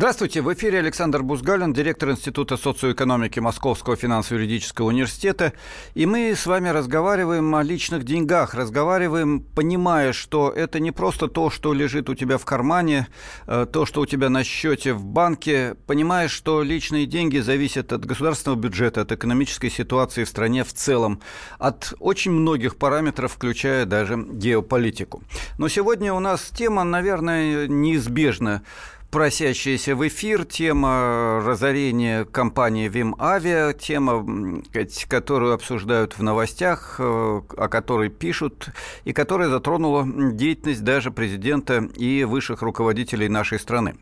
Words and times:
Здравствуйте, 0.00 0.40
в 0.40 0.50
эфире 0.54 0.78
Александр 0.78 1.22
Бузгалин, 1.22 1.74
директор 1.74 2.10
Института 2.10 2.56
социоэкономики 2.56 3.38
Московского 3.38 3.96
финансово-юридического 3.96 4.86
университета. 4.86 5.52
И 5.92 6.06
мы 6.06 6.34
с 6.34 6.46
вами 6.46 6.70
разговариваем 6.70 7.54
о 7.54 7.62
личных 7.62 8.04
деньгах, 8.04 8.54
разговариваем, 8.54 9.40
понимая, 9.40 10.14
что 10.14 10.48
это 10.48 10.80
не 10.80 10.90
просто 10.90 11.28
то, 11.28 11.50
что 11.50 11.74
лежит 11.74 12.08
у 12.08 12.14
тебя 12.14 12.38
в 12.38 12.46
кармане, 12.46 13.08
э, 13.46 13.66
то, 13.70 13.84
что 13.84 14.00
у 14.00 14.06
тебя 14.06 14.30
на 14.30 14.42
счете 14.42 14.94
в 14.94 15.04
банке, 15.04 15.76
понимая, 15.86 16.28
что 16.28 16.62
личные 16.62 17.04
деньги 17.04 17.36
зависят 17.36 17.92
от 17.92 18.06
государственного 18.06 18.58
бюджета, 18.58 19.02
от 19.02 19.12
экономической 19.12 19.68
ситуации 19.68 20.24
в 20.24 20.30
стране 20.30 20.64
в 20.64 20.72
целом, 20.72 21.20
от 21.58 21.92
очень 22.00 22.30
многих 22.30 22.76
параметров, 22.76 23.32
включая 23.32 23.84
даже 23.84 24.16
геополитику. 24.16 25.22
Но 25.58 25.68
сегодня 25.68 26.14
у 26.14 26.20
нас 26.20 26.48
тема, 26.48 26.84
наверное, 26.84 27.68
неизбежна 27.68 28.62
просящаяся 29.10 29.96
в 29.96 30.06
эфир, 30.06 30.44
тема 30.44 31.42
разорения 31.44 32.24
компании 32.24 32.88
Вимавиа, 32.88 33.72
тема, 33.72 34.62
которую 35.08 35.54
обсуждают 35.54 36.16
в 36.16 36.22
новостях, 36.22 36.96
э, 36.98 37.02
о 37.02 37.68
которой 37.68 38.08
пишут, 38.08 38.68
и 39.04 39.12
которая 39.12 39.48
затронула 39.48 40.06
деятельность 40.06 40.84
даже 40.84 41.10
президента 41.10 41.78
и 41.96 42.24
высших 42.24 42.62
руководителей 42.62 43.28
нашей 43.28 43.58
страны. 43.58 43.96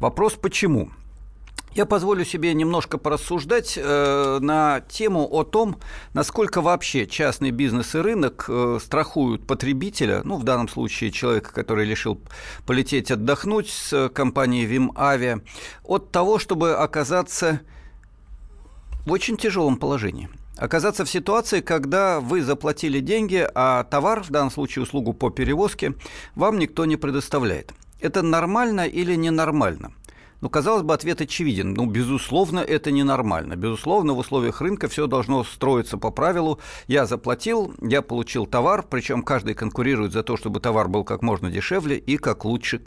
Вопрос 0.00 0.34
почему? 0.34 0.90
Я 1.74 1.86
позволю 1.86 2.24
себе 2.24 2.54
немножко 2.54 2.98
порассуждать 2.98 3.74
э, 3.76 4.38
на 4.40 4.80
тему 4.88 5.28
о 5.30 5.44
том, 5.44 5.76
насколько 6.12 6.60
вообще 6.60 7.06
частный 7.06 7.50
бизнес 7.50 7.94
и 7.94 7.98
рынок 7.98 8.46
э, 8.48 8.78
страхуют 8.82 9.46
потребителя, 9.46 10.22
ну, 10.24 10.36
в 10.36 10.44
данном 10.44 10.68
случае 10.68 11.12
человека, 11.12 11.52
который 11.52 11.86
решил 11.86 12.20
полететь 12.66 13.10
отдохнуть 13.10 13.70
с 13.70 14.08
компанией 14.08 14.64
Вим 14.64 14.92
Авиа, 14.96 15.40
от 15.84 16.10
того, 16.10 16.38
чтобы 16.38 16.74
оказаться 16.74 17.60
в 19.06 19.12
очень 19.12 19.36
тяжелом 19.36 19.76
положении 19.76 20.28
оказаться 20.58 21.04
в 21.04 21.10
ситуации, 21.10 21.60
когда 21.60 22.20
вы 22.20 22.42
заплатили 22.42 23.00
деньги, 23.00 23.48
а 23.54 23.84
товар, 23.84 24.22
в 24.22 24.30
данном 24.30 24.50
случае 24.50 24.82
услугу 24.82 25.12
по 25.12 25.30
перевозке, 25.30 25.94
вам 26.34 26.58
никто 26.58 26.84
не 26.84 26.96
предоставляет. 26.96 27.72
Это 28.00 28.22
нормально 28.22 28.86
или 28.86 29.14
ненормально? 29.14 29.92
Ну, 30.40 30.48
казалось 30.48 30.84
бы, 30.84 30.94
ответ 30.94 31.20
очевиден. 31.20 31.74
Ну, 31.74 31.86
безусловно, 31.86 32.60
это 32.60 32.92
ненормально. 32.92 33.56
Безусловно, 33.56 34.12
в 34.12 34.18
условиях 34.18 34.60
рынка 34.60 34.88
все 34.88 35.08
должно 35.08 35.42
строиться 35.42 35.98
по 35.98 36.10
правилу. 36.10 36.60
Я 36.86 37.06
заплатил, 37.06 37.74
я 37.80 38.02
получил 38.02 38.46
товар, 38.46 38.84
причем 38.88 39.22
каждый 39.22 39.54
конкурирует 39.54 40.12
за 40.12 40.22
то, 40.22 40.36
чтобы 40.36 40.60
товар 40.60 40.88
был 40.88 41.02
как 41.02 41.22
можно 41.22 41.50
дешевле 41.50 41.98
и 41.98 42.18
как 42.18 42.44
лучше 42.44 42.82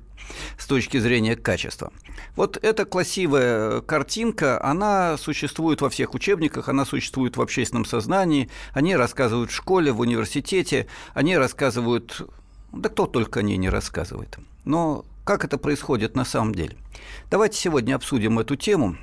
с 0.58 0.66
точки 0.66 0.98
зрения 0.98 1.36
качества. 1.36 1.92
Вот 2.36 2.58
эта 2.62 2.86
красивая 2.86 3.82
картинка, 3.82 4.64
она 4.64 5.18
существует 5.18 5.82
во 5.82 5.90
всех 5.90 6.14
учебниках, 6.14 6.70
она 6.70 6.86
существует 6.86 7.36
в 7.36 7.42
общественном 7.42 7.84
сознании, 7.84 8.50
они 8.74 8.96
рассказывают 8.96 9.52
в 9.52 9.56
школе, 9.56 9.92
в 9.92 10.00
университете, 10.00 10.88
они 11.14 11.38
рассказывают, 11.38 12.30
да 12.72 12.88
кто 12.88 13.08
только 13.08 13.42
о 13.42 13.44
ней 13.44 13.58
не 13.58 13.70
рассказывает. 13.70 14.38
Но 14.64 15.04
как 15.24 15.46
это 15.46 15.58
происходит 15.58 16.16
на 16.16 16.26
самом 16.26 16.54
деле? 16.54 16.78
Давайте 17.30 17.58
сегодня 17.58 17.96
обсудим 17.96 18.40
эту 18.40 18.56
тему. 18.56 18.98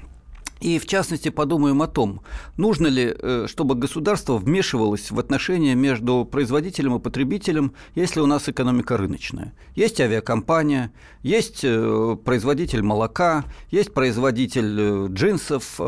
И 0.61 0.78
в 0.78 0.87
частности 0.87 1.28
подумаем 1.28 1.83
о 1.83 1.87
том, 1.87 2.20
нужно 2.56 2.89
ли, 2.89 3.14
э, 3.17 3.47
чтобы 3.48 3.75
государство 3.75 4.39
вмешивалось 4.39 5.11
в 5.11 5.19
отношения 5.19 5.75
между 5.75 6.25
производителем 6.25 6.97
и 6.97 7.01
потребителем, 7.01 7.73
если 7.95 8.20
у 8.20 8.27
нас 8.27 8.48
экономика 8.48 8.97
рыночная. 8.97 9.55
Есть 9.77 10.01
авиакомпания, 10.01 10.92
есть 11.23 11.61
э, 11.63 12.17
производитель 12.24 12.83
молока, 12.83 13.45
есть 13.70 13.95
производитель 13.95 14.80
э, 14.80 15.07
джинсов, 15.11 15.80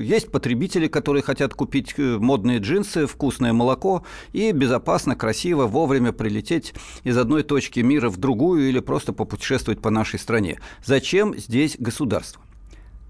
есть 0.00 0.30
потребители, 0.30 0.86
которые 0.88 1.22
хотят 1.22 1.54
купить 1.54 1.96
модные 1.96 2.58
джинсы, 2.58 3.06
вкусное 3.06 3.52
молоко 3.52 4.04
и 4.32 4.52
безопасно, 4.52 5.16
красиво, 5.16 5.66
вовремя 5.66 6.12
прилететь 6.12 6.74
из 7.04 7.16
одной 7.16 7.42
точки 7.42 7.80
мира 7.80 8.10
в 8.10 8.18
другую 8.18 8.68
или 8.68 8.80
просто 8.80 9.12
попутешествовать 9.12 9.80
по 9.80 9.90
нашей 9.90 10.18
стране. 10.18 10.60
Зачем 10.84 11.36
здесь 11.36 11.76
государство? 11.78 12.42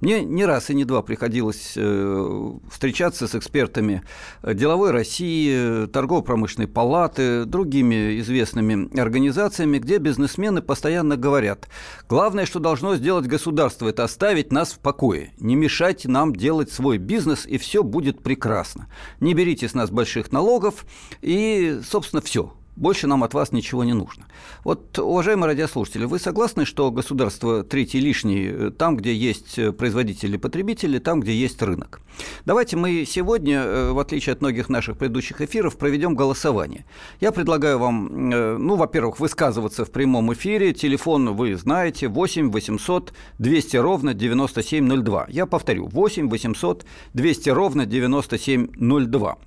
Мне 0.00 0.24
не 0.24 0.44
раз 0.44 0.70
и 0.70 0.74
не 0.74 0.84
два 0.84 1.02
приходилось 1.02 1.74
э, 1.76 2.50
встречаться 2.70 3.28
с 3.28 3.34
экспертами 3.34 4.02
деловой 4.42 4.92
России, 4.92 5.86
торгово-промышленной 5.86 6.68
палаты, 6.68 7.44
другими 7.44 8.18
известными 8.20 8.98
организациями, 8.98 9.78
где 9.78 9.98
бизнесмены 9.98 10.62
постоянно 10.62 11.16
говорят, 11.16 11.68
главное, 12.08 12.46
что 12.46 12.60
должно 12.60 12.96
сделать 12.96 13.26
государство, 13.26 13.88
это 13.88 14.04
оставить 14.04 14.52
нас 14.52 14.72
в 14.72 14.78
покое, 14.78 15.32
не 15.38 15.54
мешайте 15.54 16.08
нам 16.08 16.34
делать 16.34 16.72
свой 16.72 16.98
бизнес, 16.98 17.46
и 17.46 17.58
все 17.58 17.82
будет 17.82 18.22
прекрасно. 18.22 18.88
Не 19.20 19.34
берите 19.34 19.68
с 19.68 19.74
нас 19.74 19.90
больших 19.90 20.32
налогов, 20.32 20.86
и, 21.20 21.80
собственно, 21.84 22.22
все 22.22 22.54
больше 22.80 23.06
нам 23.06 23.22
от 23.22 23.34
вас 23.34 23.52
ничего 23.52 23.84
не 23.84 23.92
нужно. 23.92 24.24
Вот, 24.64 24.98
уважаемые 24.98 25.48
радиослушатели, 25.48 26.06
вы 26.06 26.18
согласны, 26.18 26.64
что 26.64 26.90
государство 26.90 27.62
третий 27.62 28.00
лишний 28.00 28.46
э, 28.46 28.70
там, 28.70 28.96
где 28.96 29.14
есть 29.14 29.58
э, 29.58 29.70
производители 29.72 30.38
потребители, 30.38 30.98
там, 30.98 31.20
где 31.20 31.34
есть 31.34 31.60
рынок? 31.62 32.00
Давайте 32.46 32.76
мы 32.76 33.04
сегодня, 33.06 33.60
э, 33.60 33.92
в 33.92 33.98
отличие 33.98 34.32
от 34.32 34.40
многих 34.40 34.70
наших 34.70 34.96
предыдущих 34.96 35.42
эфиров, 35.42 35.76
проведем 35.76 36.14
голосование. 36.14 36.86
Я 37.20 37.32
предлагаю 37.32 37.78
вам, 37.78 38.30
ну, 38.30 38.76
во-первых, 38.76 39.20
высказываться 39.20 39.84
в 39.84 39.90
прямом 39.90 40.32
эфире. 40.32 40.72
Телефон 40.72 41.36
вы 41.36 41.56
знаете, 41.56 42.08
8 42.08 42.50
800 42.50 43.12
200 43.38 43.76
ровно 43.76 44.14
9702. 44.14 45.26
Я 45.28 45.44
повторю, 45.44 45.86
8 45.88 46.30
800 46.30 46.86
200 47.12 47.50
ровно 47.50 47.84
9702. 47.84 49.38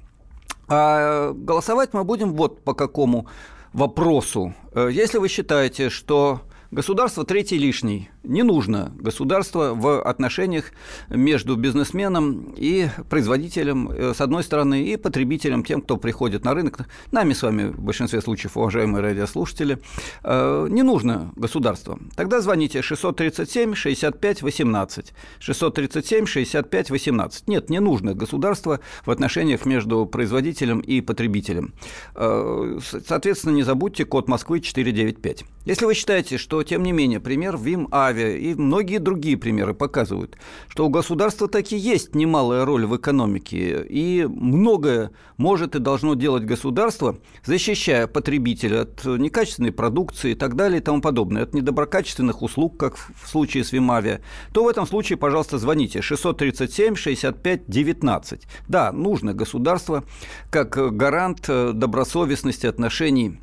А 0.68 1.34
голосовать 1.34 1.94
мы 1.94 2.04
будем 2.04 2.34
вот 2.34 2.64
по 2.64 2.74
какому 2.74 3.28
вопросу. 3.74 4.54
Э, 4.74 4.90
если 4.92 5.18
вы 5.18 5.28
считаете, 5.28 5.90
что 5.90 6.42
государство 6.74 7.24
третий 7.24 7.58
лишний, 7.58 8.10
не 8.24 8.44
нужно 8.44 8.92
государство 8.96 9.74
в 9.76 10.02
отношениях 10.02 10.72
между 11.10 11.56
бизнесменом 11.56 12.54
и 12.58 12.90
производителем, 13.10 13.90
э, 13.90 14.14
с 14.14 14.22
одной 14.22 14.44
стороны, 14.44 14.84
и 14.84 14.98
потребителем, 14.98 15.64
тем, 15.64 15.82
кто 15.82 15.98
приходит 15.98 16.44
на 16.44 16.54
рынок. 16.54 16.80
Нами 17.12 17.34
с 17.34 17.44
вами, 17.44 17.68
в 17.68 17.80
большинстве 17.80 18.22
случаев, 18.22 18.58
уважаемые 18.58 19.02
радиослушатели, 19.02 19.80
э, 20.24 20.68
не 20.70 20.84
нужно 20.84 21.32
государство. 21.36 22.00
Тогда 22.16 22.42
звоните 22.42 22.82
637 22.82 23.76
65 23.76 24.42
18. 24.42 25.14
637 25.40 26.26
65 26.26 26.90
18. 26.90 27.48
Нет, 27.48 27.70
не 27.70 27.80
нужно 27.80 28.16
государство 28.16 28.80
в 29.06 29.12
отношениях 29.12 29.66
между 29.66 30.06
производителем 30.06 30.80
и 30.80 31.02
потребителем. 31.02 31.74
Э, 32.16 32.80
соответственно, 33.08 33.54
не 33.54 33.64
забудьте 33.64 34.06
код 34.06 34.28
Москвы 34.28 34.60
495. 34.60 35.46
Если 35.66 35.86
вы 35.86 35.94
считаете, 35.94 36.38
что, 36.38 36.63
тем 36.64 36.84
не 36.84 36.92
менее, 36.92 37.20
пример 37.20 37.58
ВИМ 37.58 37.90
А 37.92 38.14
Югославия 38.14 38.38
и 38.38 38.56
многие 38.56 39.00
другие 39.00 39.38
примеры 39.38 39.74
показывают, 39.74 40.38
что 40.68 40.86
у 40.86 40.90
государства 40.90 41.48
таки 41.48 41.76
есть 41.78 42.16
немалая 42.16 42.66
роль 42.66 42.86
в 42.86 42.96
экономике, 42.96 43.86
и 43.90 44.26
многое 44.28 45.12
может 45.38 45.76
и 45.76 45.80
должно 45.80 46.16
делать 46.16 46.44
государство, 46.44 47.18
защищая 47.46 48.08
потребителя 48.08 48.82
от 48.82 49.06
некачественной 49.06 49.72
продукции 49.72 50.32
и 50.32 50.36
так 50.36 50.56
далее 50.56 50.80
и 50.80 50.84
тому 50.84 51.02
подобное, 51.02 51.44
от 51.44 51.54
недоброкачественных 51.54 52.42
услуг, 52.42 52.78
как 52.78 52.96
в 52.98 53.28
случае 53.28 53.64
с 53.64 53.72
Вимавиа, 53.72 54.20
то 54.54 54.64
в 54.64 54.68
этом 54.68 54.86
случае, 54.86 55.18
пожалуйста, 55.18 55.58
звоните 55.58 56.02
637 56.02 56.96
65 56.96 57.68
19. 57.68 58.42
Да, 58.68 58.92
нужно 58.92 59.34
государство 59.34 60.04
как 60.50 60.96
гарант 60.96 61.48
добросовестности 61.48 62.68
отношений 62.68 63.40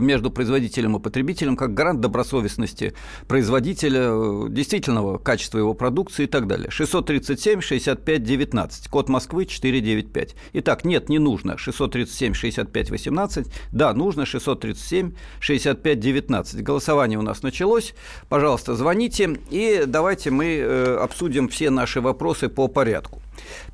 между 0.00 0.30
производителем 0.30 0.96
и 0.96 1.00
потребителем 1.00 1.56
как 1.56 1.74
гарант 1.74 2.00
добросовестности 2.00 2.94
производителя, 3.28 4.10
э, 4.10 4.46
действительного 4.50 5.18
качества 5.18 5.58
его 5.58 5.74
продукции 5.74 6.24
и 6.24 6.26
так 6.26 6.46
далее. 6.46 6.70
637 6.70 7.60
65 7.60 8.22
19, 8.22 8.88
код 8.88 9.08
Москвы 9.08 9.46
495. 9.46 10.34
Итак, 10.54 10.84
нет, 10.84 11.08
не 11.08 11.18
нужно 11.18 11.58
637 11.58 12.34
65 12.34 12.90
18, 12.90 13.46
да, 13.72 13.92
нужно 13.92 14.26
637 14.26 15.12
65 15.40 16.00
19. 16.00 16.62
Голосование 16.62 17.18
у 17.18 17.22
нас 17.22 17.42
началось, 17.42 17.94
пожалуйста, 18.28 18.74
звоните 18.74 19.38
и 19.50 19.84
давайте 19.86 20.30
мы 20.30 20.56
э, 20.56 20.96
обсудим 20.96 21.48
все 21.48 21.70
наши 21.70 22.00
вопросы 22.00 22.48
по 22.48 22.68
порядку. 22.68 23.20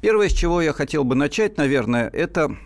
Первое, 0.00 0.28
с 0.28 0.32
чего 0.32 0.60
я 0.60 0.72
хотел 0.72 1.04
бы 1.04 1.14
начать, 1.14 1.56
наверное, 1.56 2.08
это 2.08 2.56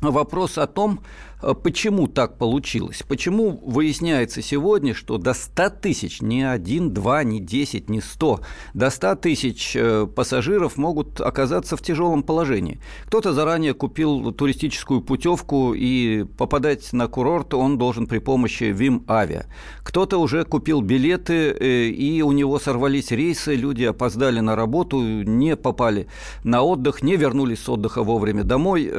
вопрос 0.00 0.58
о 0.58 0.66
том, 0.66 1.00
э, 1.00 1.31
почему 1.62 2.06
так 2.06 2.38
получилось. 2.38 3.02
Почему 3.06 3.60
выясняется 3.64 4.42
сегодня, 4.42 4.94
что 4.94 5.18
до 5.18 5.34
100 5.34 5.70
тысяч, 5.80 6.20
не 6.20 6.42
один, 6.42 6.92
два, 6.92 7.24
не 7.24 7.40
10, 7.40 7.90
не 7.90 8.00
100, 8.00 8.40
до 8.74 8.90
100 8.90 9.14
тысяч 9.16 9.72
э, 9.74 10.06
пассажиров 10.06 10.76
могут 10.76 11.20
оказаться 11.20 11.76
в 11.76 11.82
тяжелом 11.82 12.22
положении. 12.22 12.80
Кто-то 13.06 13.32
заранее 13.32 13.74
купил 13.74 14.32
туристическую 14.32 15.00
путевку 15.00 15.74
и 15.74 16.24
попадать 16.24 16.92
на 16.92 17.08
курорт 17.08 17.54
он 17.54 17.78
должен 17.78 18.06
при 18.06 18.18
помощи 18.18 18.64
ВИМ 18.64 19.04
Авиа. 19.08 19.46
Кто-то 19.82 20.18
уже 20.18 20.44
купил 20.44 20.80
билеты 20.80 21.50
э, 21.50 21.88
и 21.88 22.22
у 22.22 22.32
него 22.32 22.58
сорвались 22.58 23.10
рейсы, 23.10 23.54
люди 23.54 23.84
опоздали 23.84 24.40
на 24.40 24.56
работу, 24.56 25.00
не 25.22 25.56
попали 25.56 26.06
на 26.44 26.62
отдых, 26.62 27.02
не 27.02 27.16
вернулись 27.16 27.60
с 27.60 27.68
отдыха 27.68 28.02
вовремя 28.02 28.44
домой 28.44 28.90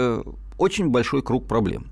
очень 0.57 0.89
большой 0.89 1.21
круг 1.21 1.47
проблем. 1.47 1.87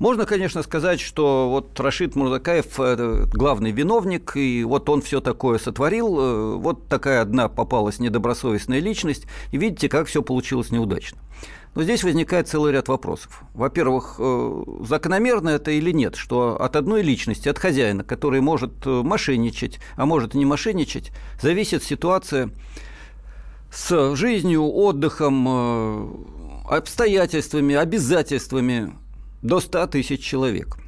Можно, 0.00 0.26
конечно, 0.26 0.62
сказать, 0.62 1.00
что 1.00 1.48
вот 1.48 1.78
Рашид 1.78 2.16
Мурзакаев 2.16 2.66
э, 2.78 3.26
главный 3.32 3.70
виновник, 3.70 4.36
и 4.36 4.64
вот 4.64 4.88
он 4.88 5.02
все 5.02 5.20
такое 5.20 5.58
сотворил, 5.58 6.18
э, 6.18 6.54
вот 6.56 6.88
такая 6.88 7.20
одна 7.20 7.48
попалась 7.48 8.00
недобросовестная 8.00 8.80
личность, 8.80 9.26
и 9.52 9.56
видите, 9.56 9.88
как 9.88 10.08
все 10.08 10.20
получилось 10.20 10.72
неудачно. 10.72 11.18
Но 11.76 11.84
здесь 11.84 12.02
возникает 12.02 12.48
целый 12.48 12.72
ряд 12.72 12.88
вопросов. 12.88 13.42
Во-первых, 13.54 14.16
э, 14.18 14.64
закономерно 14.80 15.50
это 15.50 15.70
или 15.70 15.92
нет, 15.92 16.16
что 16.16 16.60
от 16.60 16.74
одной 16.74 17.02
личности, 17.02 17.48
от 17.48 17.60
хозяина, 17.60 18.02
который 18.02 18.40
может 18.40 18.84
мошенничать, 18.84 19.78
а 19.96 20.06
может 20.06 20.34
и 20.34 20.38
не 20.38 20.44
мошенничать, 20.44 21.12
зависит 21.40 21.84
ситуация 21.84 22.50
с 23.72 24.16
жизнью, 24.16 24.64
отдыхом, 24.64 26.64
обстоятельствами, 26.68 27.74
обязательствами 27.74 28.92
до 29.44 29.60
100 29.60 29.86
тысяч 29.88 30.20
человек. 30.20 30.78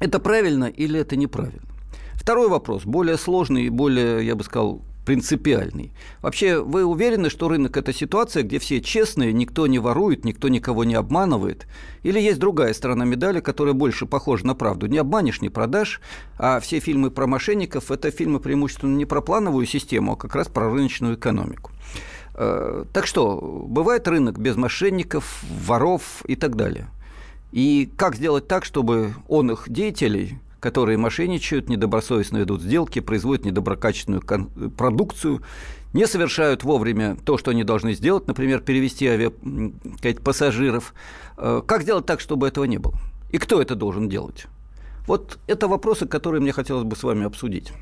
Это 0.00 0.20
правильно 0.20 0.66
или 0.66 1.00
это 1.00 1.16
неправильно? 1.16 1.62
Второй 2.14 2.48
вопрос, 2.48 2.84
более 2.84 3.16
сложный 3.16 3.64
и 3.64 3.70
более, 3.70 4.24
я 4.24 4.34
бы 4.34 4.44
сказал, 4.44 4.82
принципиальный. 5.06 5.92
Вообще, 6.20 6.60
вы 6.60 6.84
уверены, 6.84 7.30
что 7.30 7.48
рынок– 7.48 7.76
это 7.78 7.92
ситуация, 7.92 8.42
где 8.42 8.58
все 8.58 8.80
честные, 8.80 9.32
никто 9.32 9.66
не 9.66 9.78
ворует, 9.78 10.24
никто 10.24 10.48
никого 10.48 10.84
не 10.84 10.94
обманывает? 10.94 11.66
Или 12.02 12.20
есть 12.20 12.38
другая 12.38 12.74
сторона 12.74 13.04
медали, 13.04 13.40
которая 13.40 13.72
больше 13.72 14.04
похожа 14.04 14.46
на 14.46 14.54
правду? 14.54 14.88
Не 14.88 14.98
обманешь, 14.98 15.40
не 15.40 15.48
продашь, 15.48 16.00
а 16.36 16.60
все 16.60 16.80
фильмы 16.80 17.10
про 17.10 17.26
мошенников– 17.26 17.90
это 17.92 18.10
фильмы 18.10 18.40
преимущественно 18.40 18.96
не 18.96 19.06
про 19.06 19.22
плановую 19.22 19.64
систему, 19.64 20.12
а 20.12 20.16
как 20.16 20.34
раз 20.34 20.48
про 20.48 20.68
рыночную 20.68 21.14
экономику. 21.14 21.70
Э, 22.34 22.84
так 22.92 23.06
что, 23.06 23.64
бывает 23.68 24.06
рынок 24.08 24.38
без 24.38 24.56
мошенников, 24.56 25.42
воров 25.48 26.22
и 26.26 26.34
так 26.34 26.56
далее. 26.56 26.88
И 27.52 27.90
как 27.96 28.16
сделать 28.16 28.48
так, 28.48 28.64
чтобы 28.64 29.14
он 29.28 29.50
их 29.50 29.64
деятелей, 29.68 30.38
которые 30.60 30.98
мошенничают, 30.98 31.68
недобросовестно 31.68 32.38
ведут 32.38 32.62
сделки, 32.62 33.00
производят 33.00 33.44
недоброкачественную 33.44 34.22
продукцию, 34.76 35.42
не 35.92 36.06
совершают 36.06 36.64
вовремя 36.64 37.16
то, 37.24 37.38
что 37.38 37.52
они 37.52 37.64
должны 37.64 37.94
сделать, 37.94 38.26
например, 38.26 38.60
перевести 38.60 39.06
авиапассажиров. 39.06 40.92
Э, 41.38 41.62
как 41.64 41.82
сделать 41.82 42.04
так, 42.04 42.20
чтобы 42.20 42.48
этого 42.48 42.64
не 42.64 42.78
было? 42.78 42.94
И 43.30 43.38
кто 43.38 43.62
это 43.62 43.74
должен 43.74 44.08
делать? 44.08 44.46
Вот 45.06 45.38
это 45.46 45.68
вопросы, 45.68 46.06
которые 46.06 46.40
мне 46.40 46.52
хотелось 46.52 46.84
бы 46.84 46.96
с 46.96 47.02
вами 47.02 47.24
обсудить. 47.24 47.72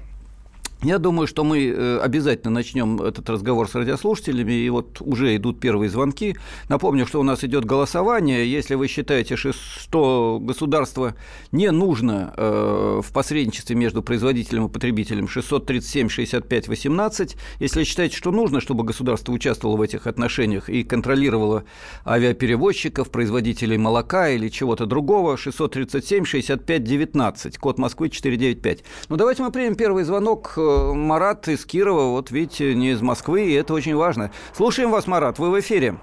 Я 0.85 0.99
думаю, 0.99 1.27
что 1.27 1.45
мы 1.45 1.67
э, 1.67 1.99
обязательно 1.99 2.51
начнем 2.51 3.01
этот 3.01 3.31
разговор 3.31 3.67
с 3.71 3.75
радиослушателями, 3.75 4.53
и 4.53 4.69
вот 4.69 5.01
уже 5.01 5.35
идут 5.35 5.59
первые 5.59 5.89
звонки. 5.89 6.37
Напомню, 6.69 7.07
что 7.07 7.21
у 7.21 7.23
нас 7.23 7.43
идет 7.43 7.65
голосование. 7.65 8.47
Если 8.47 8.75
вы 8.75 8.87
считаете, 8.87 9.37
что 9.37 10.39
государство 10.43 11.15
не 11.53 11.71
нужно 11.71 12.35
э, 12.37 13.01
в 13.03 13.13
посредничестве 13.15 13.75
между 13.77 14.03
производителем 14.03 14.67
и 14.67 14.69
потребителем 14.69 15.27
637 15.27 16.11
65 16.11 16.69
18, 16.69 17.37
если 17.61 17.85
считаете, 17.85 18.19
что 18.19 18.31
нужно, 18.31 18.61
чтобы 18.61 18.85
государство 18.85 19.33
участвовало 19.33 19.79
в 19.79 19.81
этих 19.81 20.07
отношениях 20.07 20.69
и 20.69 20.85
контролировало 20.85 21.65
авиаперевозчиков, 22.07 23.11
производителей 23.11 23.79
молока 23.79 24.29
или 24.29 24.51
чего-то 24.51 24.85
другого, 24.85 25.39
637 25.39 26.27
65 26.27 26.85
19, 26.85 27.57
код 27.57 27.79
Москвы 27.79 28.11
495. 28.11 28.85
Ну, 29.09 29.17
давайте 29.17 29.43
мы 29.43 29.51
примем 29.51 29.77
первый 29.77 30.05
звонок 30.05 30.53
э, 30.59 30.74
Марат 30.95 31.49
из 31.49 31.65
Кирова, 31.65 32.11
вот 32.11 32.31
видите, 32.31 32.75
не 32.75 32.91
из 32.91 33.03
Москвы, 33.03 33.47
и 33.47 33.55
это 33.55 33.75
очень 33.75 33.97
важно. 33.97 34.31
Слушаем 34.53 34.91
вас, 34.91 35.07
Марат, 35.07 35.39
вы 35.39 35.51
в 35.51 35.61
эфире. 35.61 35.95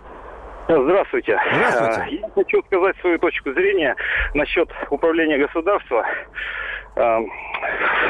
Здравствуйте. 0.68 1.40
Здравствуйте. 1.54 2.02
А, 2.02 2.08
я 2.10 2.30
хочу 2.34 2.62
сказать 2.68 2.96
свою 3.02 3.20
точку 3.20 3.52
зрения 3.54 3.96
насчет 4.34 4.70
управления 4.90 5.38
государства. 5.38 6.06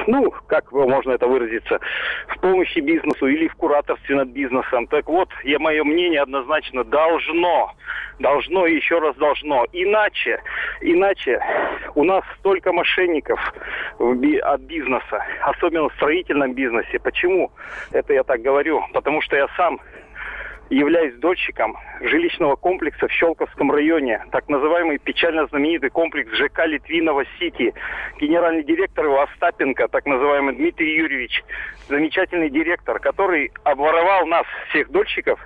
Ну, 0.08 0.32
как 0.48 0.72
можно 0.72 1.12
это 1.12 1.28
выразиться, 1.28 1.80
в 2.28 2.40
помощи 2.40 2.80
бизнесу 2.80 3.28
или 3.28 3.48
в 3.48 3.56
кураторстве 3.56 4.16
над 4.16 4.30
бизнесом. 4.30 4.88
Так 4.88 5.08
вот, 5.08 5.30
я, 5.44 5.60
мое 5.60 5.84
мнение 5.84 6.22
однозначно 6.22 6.84
должно, 6.84 7.74
должно 8.20 8.66
и 8.66 8.76
еще 8.76 9.00
раз 9.00 9.16
должно. 9.18 9.66
Иначе, 9.74 10.42
иначе 10.82 11.40
у 11.96 12.04
нас 12.04 12.24
столько 12.40 12.74
мошенников 12.74 13.40
от 14.00 14.62
бизнеса, 14.62 15.24
особенно 15.42 15.90
в 15.90 15.94
строительном 15.94 16.54
бизнесе. 16.54 17.00
Почему 17.00 17.52
это 17.92 18.14
я 18.14 18.24
так 18.24 18.42
говорю? 18.42 18.84
Потому 18.94 19.22
что 19.22 19.36
я 19.36 19.48
сам 19.56 19.80
являюсь 20.72 21.16
дольщиком 21.16 21.78
жилищного 22.02 22.56
комплекса 22.56 23.08
в 23.08 23.12
Щелковском 23.12 23.72
районе, 23.72 24.24
так 24.32 24.48
называемый 24.48 24.98
печально 24.98 25.46
знаменитый 25.48 25.90
комплекс 25.90 26.32
ЖК 26.32 26.66
Литвинова-Сити. 26.66 27.74
Генеральный 28.20 28.64
директор 28.64 29.06
его 29.06 29.22
Остапенко, 29.22 29.90
так 29.90 30.06
называемый 30.06 30.56
Дмитрий 30.56 30.96
Юрьевич, 30.96 31.44
замечательный 31.90 32.50
директор, 32.50 33.00
который 33.00 33.52
обворовал 33.64 34.26
нас, 34.28 34.46
всех 34.70 34.90
дольщиков, 34.90 35.40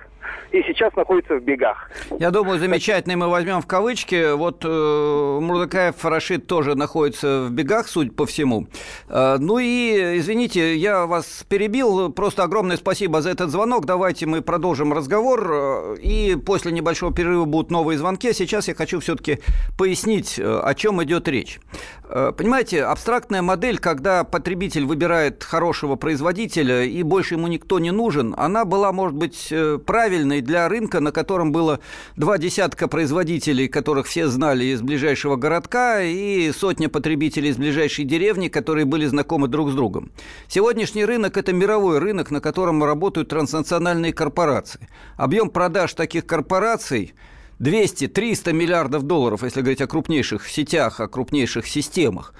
и 0.52 0.62
сейчас 0.62 0.94
находится 0.94 1.34
в 1.34 1.42
бегах. 1.42 1.90
Я 2.18 2.30
думаю, 2.30 2.58
замечательный 2.58 3.16
мы 3.16 3.28
возьмем 3.28 3.60
в 3.60 3.66
кавычки. 3.66 4.34
Вот 4.34 4.64
э, 4.64 5.38
Мурдакаев 5.40 6.04
Рашид 6.04 6.46
тоже 6.46 6.74
находится 6.74 7.42
в 7.42 7.50
бегах, 7.50 7.88
судя 7.88 8.12
по 8.12 8.26
всему. 8.26 8.66
Э, 9.08 9.36
ну 9.38 9.58
и, 9.58 10.18
извините, 10.18 10.76
я 10.76 11.06
вас 11.06 11.44
перебил. 11.48 12.12
Просто 12.12 12.42
огромное 12.42 12.76
спасибо 12.76 13.22
за 13.22 13.30
этот 13.30 13.50
звонок. 13.50 13.86
Давайте 13.86 14.26
мы 14.26 14.42
продолжим 14.42 14.92
разговор. 14.92 15.50
Э, 15.52 15.96
и 16.00 16.36
после 16.36 16.72
небольшого 16.72 17.12
перерыва 17.12 17.44
будут 17.44 17.70
новые 17.70 17.98
звонки. 17.98 18.32
Сейчас 18.32 18.68
я 18.68 18.74
хочу 18.74 19.00
все-таки 19.00 19.40
пояснить, 19.78 20.38
э, 20.38 20.60
о 20.62 20.74
чем 20.74 21.02
идет 21.02 21.28
речь. 21.28 21.60
Э, 22.04 22.32
понимаете, 22.36 22.84
абстрактная 22.84 23.42
модель, 23.42 23.78
когда 23.78 24.24
потребитель 24.24 24.84
выбирает 24.84 25.44
хорошего 25.44 25.96
производителя 25.96 26.82
и 26.84 27.02
больше 27.02 27.34
ему 27.34 27.46
никто 27.46 27.78
не 27.78 27.90
нужен, 27.90 28.34
она 28.36 28.64
была, 28.64 28.92
может 28.92 29.16
быть, 29.16 29.52
правильной 29.86 30.15
правильной 30.16 30.40
для 30.40 30.66
рынка, 30.66 31.00
на 31.00 31.12
котором 31.12 31.52
было 31.52 31.78
два 32.16 32.38
десятка 32.38 32.88
производителей, 32.88 33.68
которых 33.68 34.06
все 34.06 34.28
знали 34.28 34.64
из 34.64 34.80
ближайшего 34.80 35.36
городка, 35.36 36.00
и 36.00 36.50
сотня 36.52 36.88
потребителей 36.88 37.50
из 37.50 37.58
ближайшей 37.58 38.06
деревни, 38.06 38.48
которые 38.48 38.86
были 38.86 39.04
знакомы 39.04 39.48
друг 39.48 39.70
с 39.70 39.74
другом. 39.74 40.10
Сегодняшний 40.48 41.04
рынок– 41.04 41.36
это 41.38 41.52
мировой 41.52 41.98
рынок, 41.98 42.30
на 42.30 42.40
котором 42.40 42.82
работают 42.82 43.28
транснациональные 43.28 44.14
корпорации. 44.14 44.88
Объем 45.18 45.50
продаж 45.50 45.92
таких 45.92 46.24
корпораций 46.24 47.12
200-300 47.60 48.54
миллиардов 48.54 49.02
долларов, 49.02 49.42
если 49.42 49.60
говорить 49.60 49.82
о 49.82 49.86
крупнейших 49.86 50.48
сетях, 50.48 51.00
о 51.00 51.08
крупнейших 51.08 51.66
системах. 51.66 52.32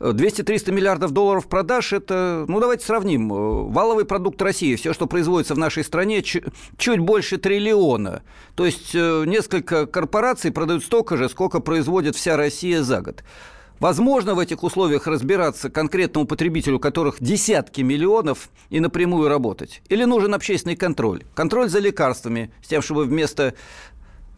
200-300 0.00 0.72
миллиардов 0.72 1.10
долларов 1.12 1.46
продаж– 1.46 1.92
это, 1.92 2.46
ну, 2.48 2.58
давайте 2.58 2.86
сравним. 2.86 3.28
Валовый 3.28 4.06
продукт 4.06 4.40
России, 4.40 4.74
все, 4.76 4.94
что 4.94 5.06
производится 5.06 5.54
в 5.54 5.58
нашей 5.58 5.84
стране, 5.84 6.22
чуть 6.22 6.98
больше 6.98 7.36
триллиона. 7.36 8.22
То 8.54 8.64
есть 8.64 8.94
э, 8.94 9.24
несколько 9.26 9.86
корпораций 9.86 10.52
продают 10.52 10.84
столько 10.84 11.16
же, 11.16 11.28
сколько 11.28 11.60
производит 11.60 12.16
вся 12.16 12.36
Россия 12.36 12.82
за 12.82 13.02
год. 13.02 13.22
Возможно 13.78 14.34
в 14.34 14.38
этих 14.38 14.62
условиях 14.62 15.06
разбираться 15.06 15.70
конкретному 15.70 16.26
потребителю, 16.26 16.78
которых 16.78 17.16
десятки 17.20 17.80
миллионов, 17.80 18.50
и 18.68 18.78
напрямую 18.78 19.28
работать? 19.28 19.80
Или 19.88 20.04
нужен 20.04 20.34
общественный 20.34 20.76
контроль? 20.76 21.24
Контроль 21.34 21.70
за 21.70 21.78
лекарствами, 21.78 22.52
с 22.62 22.68
тем, 22.68 22.82
чтобы 22.82 23.04
вместо 23.04 23.54
Э, 23.54 23.54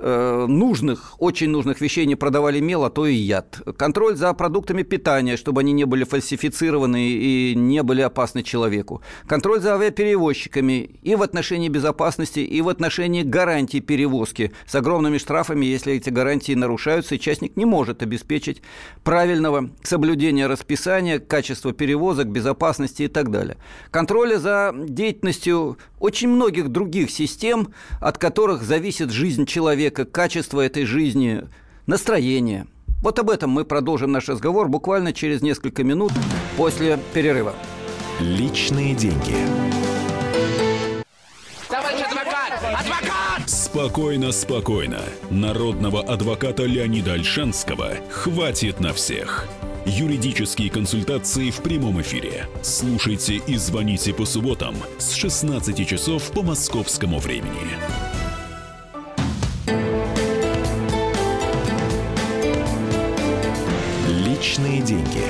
нужных, 0.02 1.14
очень 1.18 1.50
нужных 1.50 1.80
вещей 1.80 2.06
не 2.06 2.16
продавали 2.16 2.58
мел, 2.58 2.84
а 2.84 2.90
то 2.90 3.06
и 3.06 3.14
яд. 3.14 3.60
Контроль 3.76 4.16
за 4.16 4.32
продуктами 4.34 4.82
питания, 4.82 5.36
чтобы 5.36 5.60
они 5.60 5.72
не 5.72 5.84
были 5.84 6.04
фальсифицированы 6.04 7.08
и 7.08 7.54
не 7.54 7.82
были 7.82 8.00
опасны 8.00 8.42
человеку. 8.42 9.00
Контроль 9.26 9.60
за 9.60 9.74
авиаперевозчиками 9.74 10.90
и 11.02 11.14
в 11.14 11.22
отношении 11.22 11.68
безопасности, 11.68 12.40
и 12.40 12.60
в 12.62 12.68
отношении 12.68 13.22
гарантий 13.22 13.80
перевозки 13.80 14.52
с 14.66 14.74
огромными 14.74 15.18
штрафами, 15.18 15.66
если 15.66 15.94
эти 15.94 16.10
гарантии 16.10 16.54
нарушаются, 16.54 17.14
и 17.14 17.20
частник 17.20 17.56
не 17.56 17.64
может 17.64 18.02
обеспечить 18.02 18.62
правильного 19.04 19.70
соблюдения 19.82 20.46
расписания, 20.46 21.18
качества 21.20 21.72
перевозок, 21.72 22.26
безопасности 22.26 23.04
и 23.04 23.08
так 23.08 23.30
далее. 23.30 23.56
Контроля 23.90 24.38
за 24.38 24.74
деятельностью 24.74 25.78
очень 26.00 26.28
многих 26.28 26.68
других 26.70 27.10
систем, 27.10 27.68
от 28.00 28.18
которых 28.18 28.62
зависит 28.62 29.10
жизнь 29.10 29.46
человека, 29.46 29.91
качество 29.92 30.60
этой 30.60 30.84
жизни, 30.84 31.42
настроение. 31.86 32.66
Вот 33.02 33.18
об 33.18 33.30
этом 33.30 33.50
мы 33.50 33.64
продолжим 33.64 34.12
наш 34.12 34.28
разговор 34.28 34.68
буквально 34.68 35.12
через 35.12 35.42
несколько 35.42 35.82
минут 35.84 36.12
после 36.56 36.98
перерыва. 37.12 37.54
Личные 38.20 38.94
деньги. 38.94 39.34
Товарищ 41.68 42.00
адвокат! 42.06 42.52
Адвокат! 42.62 43.50
Спокойно, 43.50 44.30
спокойно. 44.32 45.00
Народного 45.30 46.02
адвоката 46.02 46.64
Леонида 46.64 47.14
Альшанского 47.14 47.94
хватит 48.10 48.78
на 48.78 48.92
всех. 48.92 49.48
Юридические 49.84 50.70
консультации 50.70 51.50
в 51.50 51.60
прямом 51.60 52.00
эфире. 52.02 52.46
Слушайте 52.62 53.42
и 53.44 53.56
звоните 53.56 54.14
по 54.14 54.24
субботам 54.24 54.76
с 54.98 55.12
16 55.12 55.88
часов 55.88 56.30
по 56.30 56.42
московскому 56.42 57.18
времени. 57.18 58.11
Личные 64.42 64.80
деньги. 64.80 65.22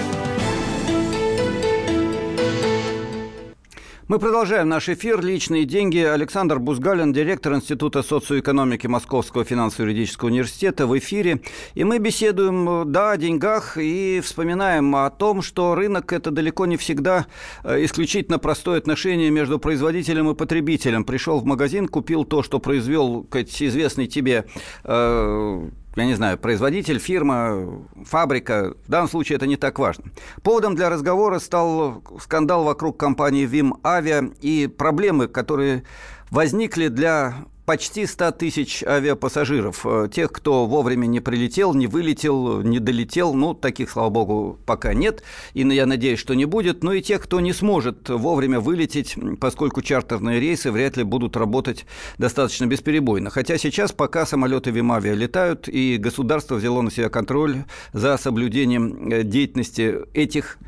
Мы 4.09 4.19
продолжаем 4.19 4.71
наш 4.71 4.89
эфир 4.89 5.23
«Личные 5.23 5.67
деньги». 5.67 5.99
Александр 5.99 6.59
Бузгалин, 6.59 7.13
директор 7.13 7.53
Института 7.55 8.03
социоэкономики 8.03 8.87
Московского 8.87 9.45
финансово-юридического 9.45 10.29
университета 10.29 10.87
в 10.87 10.99
эфире. 10.99 11.43
И 11.75 11.85
мы 11.85 11.99
беседуем, 11.99 12.91
да, 12.91 13.11
о 13.11 13.17
деньгах 13.19 13.77
и 13.77 14.23
вспоминаем 14.25 14.97
о 14.97 15.11
том, 15.11 15.43
что 15.43 15.75
рынок– 15.75 16.11
это 16.15 16.31
далеко 16.31 16.65
не 16.65 16.79
всегда 16.79 17.27
э, 17.65 17.85
исключительно 17.85 18.39
простое 18.39 18.79
отношение 18.79 19.29
между 19.29 19.59
производителем 19.59 20.31
и 20.31 20.35
потребителем. 20.35 21.05
Пришел 21.05 21.39
в 21.39 21.45
магазин, 21.45 21.87
купил 21.87 22.25
то, 22.25 22.43
что 22.43 22.61
произвел 22.61 23.27
известный 23.31 24.07
тебе 24.07 24.47
э, 24.85 25.69
я 25.97 26.07
не 26.07 26.15
знаю, 26.15 26.39
производитель, 26.39 26.99
фирма, 26.99 27.85
фабрика. 28.05 28.75
В 28.87 28.91
данном 28.91 29.09
случае 29.09 29.37
это 29.37 29.47
не 29.47 29.57
так 29.57 29.79
важно. 29.79 30.05
Поводом 30.43 30.75
для 30.75 30.89
разговора 30.89 31.39
стал 31.39 32.03
скандал 32.21 32.65
вокруг 32.65 32.97
компании 32.97 33.47
Vim 33.47 33.73
Avia 33.83 34.35
и 34.41 34.67
проблемы, 34.67 35.29
которые 35.29 35.85
возникли 36.33 36.89
для 36.89 37.45
почти 37.67 38.07
100 38.07 38.33
тысяч 38.33 38.83
авиапассажиров. 38.83 39.87
Э, 39.87 40.09
тех, 40.13 40.33
кто 40.33 40.67
вовремя 40.67 41.07
не 41.07 41.21
прилетел, 41.21 41.75
не 41.75 41.87
вылетел, 41.87 42.63
не 42.63 42.81
долетел, 42.81 43.35
ну, 43.35 43.55
таких, 43.55 43.91
слава 43.91 44.11
богу, 44.11 44.59
пока 44.67 44.95
нет, 44.95 45.23
и 45.55 45.61
я 45.61 45.87
надеюсь, 45.87 46.19
что 46.19 46.35
не 46.35 46.47
будет. 46.47 46.83
Ну 46.83 46.93
и 46.93 47.03
тех, 47.03 47.23
кто 47.23 47.39
не 47.41 47.53
сможет 47.53 48.09
вовремя 48.09 48.59
вылететь, 48.59 49.15
поскольку 49.39 49.83
чартерные 49.83 50.41
рейсы 50.41 50.73
вряд 50.73 50.97
ли 50.97 51.05
будут 51.05 51.37
работать 51.37 51.87
достаточно 52.19 52.67
бесперебойно. 52.67 53.31
Хотя 53.31 53.59
сейчас 53.59 53.93
пока 53.93 54.27
самолеты 54.27 54.71
Вимавиа 54.71 55.15
летают, 55.15 55.69
и 55.69 55.99
государство 55.99 56.57
взяло 56.57 56.81
на 56.81 56.91
себя 56.91 57.11
контроль 57.11 57.65
за 57.93 58.17
соблюдением 58.17 59.13
э, 59.13 59.23
деятельности 59.23 59.99
этих 60.15 60.59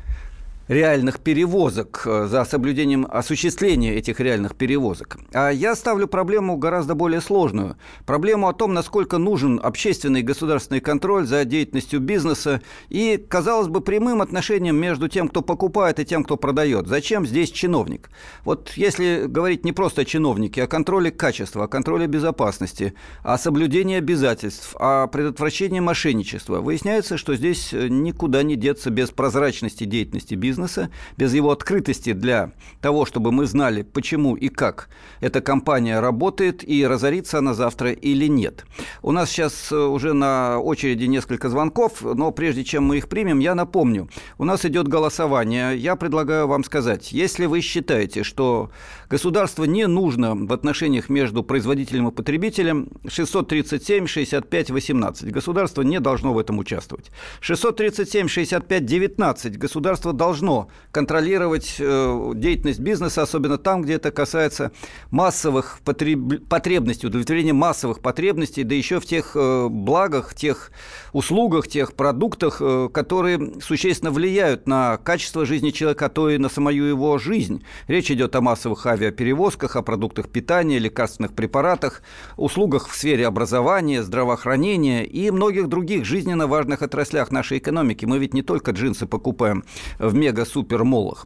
реальных 0.67 1.19
перевозок, 1.19 2.03
э, 2.05 2.27
за 2.27 2.43
соблюдением 2.45 3.07
осуществления 3.09 3.95
этих 3.95 4.19
реальных 4.19 4.55
перевозок. 4.55 5.17
А 5.33 5.49
я 5.49 5.75
ставлю 5.75 6.07
проблему 6.07 6.57
гораздо 6.57 6.95
более 6.95 7.21
сложную. 7.21 7.77
Проблему 8.05 8.47
о 8.47 8.53
том, 8.53 8.73
насколько 8.73 9.17
нужен 9.17 9.59
общественный 9.61 10.21
и 10.21 10.23
государственный 10.23 10.81
контроль 10.81 11.27
за 11.27 11.45
деятельностью 11.45 11.99
бизнеса 11.99 12.61
и, 12.89 13.17
казалось 13.17 13.67
бы, 13.67 13.81
прямым 13.81 14.21
отношением 14.21 14.77
между 14.77 15.07
тем, 15.07 15.27
кто 15.27 15.41
покупает, 15.41 15.99
и 15.99 16.05
тем, 16.05 16.23
кто 16.23 16.35
продает. 16.35 16.87
Зачем 16.87 17.25
здесь 17.25 17.51
чиновник? 17.51 18.09
Вот 18.43 18.73
если 18.75 19.25
говорить 19.27 19.65
не 19.65 19.71
просто 19.71 20.01
о 20.01 20.05
чиновнике, 20.05 20.63
о 20.63 20.67
контроле 20.67 21.11
качества, 21.11 21.65
о 21.65 21.67
контроле 21.67 22.07
безопасности, 22.07 22.93
о 23.21 23.37
соблюдении 23.37 23.97
обязательств, 23.97 24.75
о 24.79 25.07
предотвращении 25.07 25.79
мошенничества, 25.79 26.59
выясняется, 26.61 27.17
что 27.17 27.35
здесь 27.35 27.71
никуда 27.71 28.41
не 28.41 28.55
деться 28.55 28.89
без 28.89 29.11
прозрачности 29.11 29.83
деятельности 29.83 30.33
бизнеса 30.33 30.54
бизнеса, 30.55 30.89
без 31.17 31.33
его 31.33 31.51
открытости 31.51 32.13
для 32.13 32.51
того, 32.81 33.05
чтобы 33.05 33.31
мы 33.31 33.45
знали, 33.45 33.81
почему 33.81 34.35
и 34.35 34.47
как 34.47 34.89
эта 35.19 35.41
компания 35.41 35.99
работает 35.99 36.67
и 36.67 36.87
разорится 36.87 37.39
она 37.39 37.53
завтра 37.53 37.91
или 37.91 38.27
нет. 38.27 38.65
У 39.01 39.11
нас 39.11 39.29
сейчас 39.29 39.71
э, 39.71 39.75
уже 39.75 40.13
на 40.13 40.59
очереди 40.59 41.05
несколько 41.05 41.49
звонков, 41.49 42.01
но 42.01 42.31
прежде 42.31 42.63
чем 42.63 42.85
мы 42.85 42.97
их 42.97 43.09
примем, 43.09 43.39
я 43.39 43.55
напомню, 43.55 44.09
у 44.37 44.45
нас 44.45 44.65
идет 44.65 44.87
голосование. 44.87 45.77
Я 45.77 45.95
предлагаю 45.95 46.47
вам 46.47 46.63
сказать, 46.63 47.11
если 47.11 47.45
вы 47.45 47.61
считаете, 47.61 48.23
что 48.23 48.69
государство 49.09 49.65
не 49.65 49.87
нужно 49.87 50.35
в 50.35 50.53
отношениях 50.53 51.09
между 51.09 51.43
производителем 51.43 52.07
и 52.07 52.11
потребителем, 52.11 52.87
637 53.07 54.07
65 54.07 54.71
18. 54.71 55.31
Государство 55.31 55.81
не 55.81 55.99
должно 55.99 56.33
в 56.33 56.39
этом 56.39 56.59
участвовать. 56.59 57.11
637 57.41 58.27
65 58.27 58.85
19. 58.85 59.57
Государство 59.57 60.13
должно 60.13 60.44
должно 60.45 60.69
контролировать 60.91 61.75
э, 61.79 62.31
деятельность 62.35 62.79
бизнеса, 62.79 63.23
особенно 63.23 63.57
там, 63.57 63.81
где 63.81 63.93
это 63.95 64.11
касается 64.11 64.71
массовых 65.11 65.79
потреб... 65.83 66.47
потребностей, 66.47 67.07
удовлетворения 67.07 67.51
массовых 67.51 67.99
потребностей, 67.99 68.63
да 68.63 68.75
еще 68.75 69.01
в 69.01 69.05
тех 69.05 69.31
э, 69.35 69.67
благах, 69.69 70.33
тех 70.35 70.71
услугах, 71.11 71.67
тех 71.67 71.95
продуктах, 71.95 72.57
э, 72.61 72.87
которые 72.93 73.59
существенно 73.61 74.11
влияют 74.11 74.67
на 74.67 74.97
качество 74.97 75.45
жизни 75.45 75.71
человека, 75.71 76.05
а 76.05 76.09
то 76.09 76.29
и 76.29 76.37
на 76.37 76.47
самую 76.47 76.85
его 76.87 77.17
жизнь. 77.17 77.63
Речь 77.87 78.09
идет 78.09 78.35
о 78.35 78.41
массовых 78.41 78.85
авиаперевозках, 78.85 79.75
о 79.75 79.81
продуктах 79.81 80.29
питания, 80.29 80.79
лекарственных 80.79 81.33
препаратах, 81.33 82.03
услугах 82.37 82.87
в 82.87 82.95
сфере 82.95 83.27
образования, 83.27 84.01
здравоохранения 84.01 85.03
и 85.03 85.29
многих 85.29 85.67
других 85.67 86.05
жизненно 86.05 86.47
важных 86.47 86.81
отраслях 86.81 87.31
нашей 87.31 87.57
экономики. 87.57 88.05
Мы 88.05 88.17
ведь 88.19 88.33
не 88.33 88.43
только 88.43 88.71
джинсы 88.71 89.07
покупаем 89.07 89.65
в 89.99 90.13
мега-супер-молах. 90.35 91.25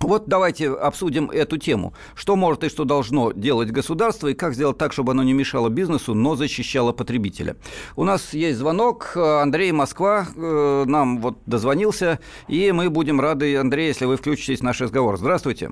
Вот 0.00 0.28
давайте 0.28 0.70
обсудим 0.70 1.28
эту 1.28 1.58
тему. 1.58 1.92
Что 2.14 2.36
может 2.36 2.62
и 2.62 2.68
что 2.68 2.84
должно 2.84 3.32
делать 3.32 3.72
государство, 3.72 4.28
и 4.28 4.34
как 4.34 4.54
сделать 4.54 4.78
так, 4.78 4.92
чтобы 4.92 5.10
оно 5.10 5.24
не 5.24 5.32
мешало 5.32 5.70
бизнесу, 5.70 6.14
но 6.14 6.36
защищало 6.36 6.92
потребителя. 6.92 7.56
У 7.96 8.04
нас 8.04 8.32
есть 8.32 8.58
звонок. 8.58 9.16
Андрей 9.16 9.72
Москва 9.72 10.24
э, 10.36 10.84
нам 10.86 11.18
вот 11.18 11.38
дозвонился, 11.46 12.20
и 12.46 12.70
мы 12.70 12.90
будем 12.90 13.20
рады, 13.20 13.56
Андрей, 13.56 13.88
если 13.88 14.04
вы 14.04 14.16
включитесь 14.16 14.60
в 14.60 14.62
наш 14.62 14.80
разговор. 14.80 15.16
Здравствуйте. 15.16 15.70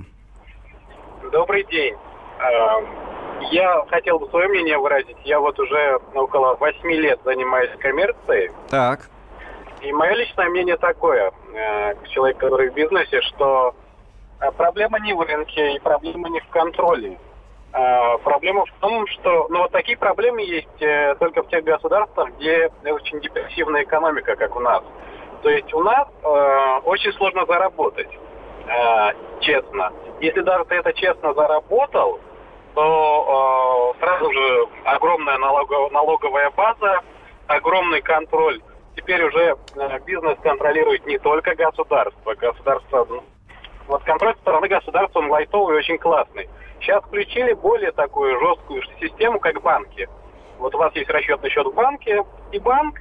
Добрый 1.31 1.65
день. 1.71 1.95
Эм, 1.95 2.85
я 3.53 3.85
хотел 3.91 4.19
бы 4.19 4.29
свое 4.31 4.49
мнение 4.49 4.79
выразить. 4.79 5.17
Я 5.25 5.39
вот 5.39 5.57
уже 5.61 6.01
около 6.15 6.57
8 6.57 6.91
лет 6.95 7.21
занимаюсь 7.25 7.71
коммерцией. 7.79 8.51
Так. 8.71 9.09
И 9.83 9.93
мое 9.93 10.15
личное 10.15 10.49
мнение 10.49 10.77
такое, 10.77 11.33
э, 11.55 11.95
человек, 12.09 12.39
который 12.39 12.71
в 12.71 12.75
бизнесе, 12.75 13.21
что 13.23 13.75
э, 14.41 14.51
проблема 14.53 14.99
не 15.01 15.13
в 15.13 15.21
рынке 15.21 15.75
и 15.75 15.81
проблема 15.81 16.29
не 16.31 16.41
в 16.41 16.49
контроле. 16.49 17.19
Э, 17.73 18.17
проблема 18.25 18.65
в 18.65 18.73
том, 18.81 19.07
что 19.09 19.49
ну, 19.51 19.61
вот 19.61 19.73
такие 19.73 19.99
проблемы 19.99 20.43
есть 20.43 21.19
только 21.19 21.43
в 21.43 21.49
тех 21.49 21.63
государствах, 21.65 22.31
где 22.39 22.71
очень 22.85 23.21
депрессивная 23.21 23.83
экономика, 23.83 24.35
как 24.37 24.57
у 24.57 24.61
нас. 24.61 24.83
То 25.43 25.51
есть 25.51 25.73
у 25.75 25.83
нас 25.83 26.09
э, 26.23 26.81
очень 26.85 27.13
сложно 27.13 27.45
заработать, 27.47 28.09
э, 28.67 29.13
честно. 29.41 29.93
Если 30.21 30.41
даже 30.41 30.65
ты 30.65 30.77
это 30.77 30.93
честно 30.95 31.35
заработал, 31.35 32.19
то 32.75 33.95
э, 33.95 34.01
сразу 34.01 34.33
же 34.33 34.67
огромная 34.85 35.39
налогов, 35.39 35.93
налоговая 35.93 36.51
база, 36.51 37.01
огромный 37.47 38.01
контроль 38.01 38.61
теперь 38.97 39.23
уже 39.23 39.57
э, 39.77 40.01
бизнес 40.05 40.37
контролирует 40.43 41.07
не 41.07 41.19
только 41.19 41.55
государство. 41.55 42.35
Государство, 42.35 43.07
вот 43.87 44.03
контроль 44.03 44.35
со 44.35 44.41
стороны 44.41 44.69
государства, 44.69 45.21
он 45.21 45.31
лайтовый 45.31 45.77
и 45.77 45.79
очень 45.79 45.99
классный. 45.99 46.49
Сейчас 46.81 47.05
включили 47.05 47.53
более 47.53 47.93
такую 47.93 48.39
жесткую 48.41 48.83
систему, 49.01 49.39
как 49.39 49.63
банки. 49.63 50.09
Вот 50.59 50.75
у 50.75 50.79
вас 50.79 50.95
есть 50.95 51.11
расчетный 51.11 51.51
счет 51.51 51.67
в 51.67 51.75
банке, 51.75 52.25
и 52.53 52.59
банк 52.59 53.01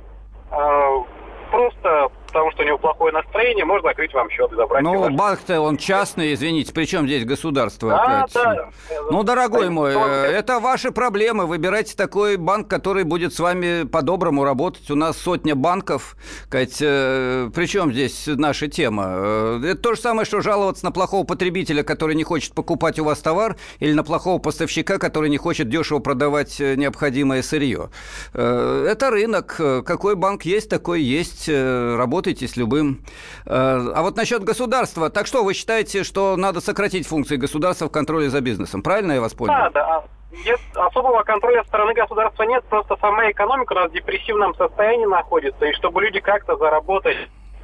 э, 0.52 1.04
просто 1.50 2.12
потому 2.36 2.52
что 2.52 2.64
у 2.64 2.66
него 2.66 2.78
плохое 2.78 3.14
настроение, 3.14 3.64
можно 3.64 3.90
закрыть 3.90 4.14
вам 4.14 4.30
счет 4.30 4.52
и 4.52 4.56
забрать. 4.56 4.84
Ну, 4.84 5.10
банк-то 5.10 5.62
он 5.62 5.78
частный, 5.78 6.34
извините, 6.34 6.74
причем 6.74 7.06
здесь 7.06 7.24
государство 7.24 7.92
да, 7.92 8.24
опять? 8.24 8.34
Да. 8.34 8.70
Ну, 9.10 9.24
дорогой 9.24 9.70
мой, 9.70 9.96
он... 9.96 10.10
это 10.10 10.60
ваши 10.60 10.92
проблемы. 10.92 11.46
Выбирайте 11.46 11.96
такой 11.96 12.36
банк, 12.36 12.68
который 12.68 13.06
будет 13.06 13.34
с 13.34 13.40
вами 13.40 13.88
по-доброму 13.88 14.44
работать. 14.44 14.92
У 14.92 14.96
нас 14.96 15.18
сотня 15.18 15.56
банков. 15.56 16.18
Кать, 16.50 16.80
э, 16.82 17.50
причем 17.56 17.94
здесь 17.94 18.28
наша 18.28 18.68
тема? 18.68 19.06
Э, 19.08 19.62
это 19.64 19.82
то 19.82 19.96
же 19.96 20.02
самое, 20.02 20.26
что 20.26 20.42
жаловаться 20.42 20.84
на 20.84 20.92
плохого 20.92 21.24
потребителя, 21.24 21.84
который 21.84 22.16
не 22.16 22.26
хочет 22.26 22.54
покупать 22.54 23.00
у 23.00 23.06
вас 23.06 23.20
товар, 23.20 23.56
или 23.80 23.94
на 23.94 24.04
плохого 24.04 24.40
поставщика, 24.40 24.98
который 24.98 25.30
не 25.30 25.38
хочет 25.38 25.70
дешево 25.70 26.00
продавать 26.00 26.60
э, 26.60 26.76
необходимое 26.76 27.42
сырье. 27.44 27.92
Это 28.34 29.10
рынок. 29.10 29.56
Какой 29.86 30.16
банк 30.16 30.44
есть, 30.44 30.70
такой 30.70 31.02
есть. 31.02 31.48
Работает 31.48 32.25
работаете 32.26 32.48
с 32.48 32.58
любым. 32.58 33.02
Э, 33.46 33.92
а 33.96 34.02
вот 34.02 34.18
насчет 34.18 34.44
государства, 34.44 35.10
так 35.10 35.28
что, 35.28 35.44
вы 35.44 35.54
считаете, 35.54 36.04
что 36.04 36.36
надо 36.36 36.60
сократить 36.60 37.08
функции 37.08 37.38
государства 37.38 37.88
в 37.88 37.92
контроле 37.92 38.30
за 38.30 38.42
бизнесом? 38.42 38.82
Правильно 38.82 39.14
я 39.14 39.22
вас 39.22 39.34
понял? 39.34 39.54
Да, 39.54 39.70
да. 39.70 40.04
нет, 40.46 40.60
особого 40.74 41.24
контроля 41.24 41.62
со 41.62 41.68
стороны 41.68 41.94
государства 41.94 42.44
нет, 42.44 42.64
просто 42.66 42.98
сама 43.00 43.30
экономика 43.30 43.74
у 43.74 43.76
нас 43.76 43.92
в 43.92 43.94
депрессивном 43.94 44.56
состоянии 44.56 45.06
находится, 45.06 45.66
и 45.66 45.74
чтобы 45.74 46.02
люди 46.02 46.20
как-то 46.20 46.58
заработать, 46.58 47.18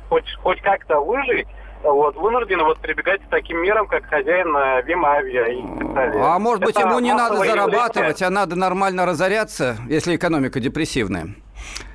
хоть, 0.09 0.31
хоть 0.43 0.61
как-то 0.61 0.99
выжить, 0.99 1.47
вот, 1.83 2.15
вынуждены 2.15 2.63
вот 2.63 2.77
прибегать 2.77 3.21
к 3.21 3.29
таким 3.29 3.57
мерам, 3.57 3.87
как 3.87 4.05
хозяин 4.05 4.55
э, 4.55 4.83
Вимавия 4.83 5.45
и 5.45 5.79
так 5.79 5.93
далее. 5.95 6.23
А 6.23 6.37
может 6.37 6.63
быть, 6.63 6.75
Это 6.75 6.87
ему 6.87 6.99
не 6.99 7.13
надо 7.13 7.37
зарабатывать, 7.37 8.21
а 8.21 8.29
надо 8.29 8.55
нормально 8.55 9.07
разоряться, 9.07 9.77
если 9.89 10.15
экономика 10.15 10.59
депрессивная? 10.59 11.29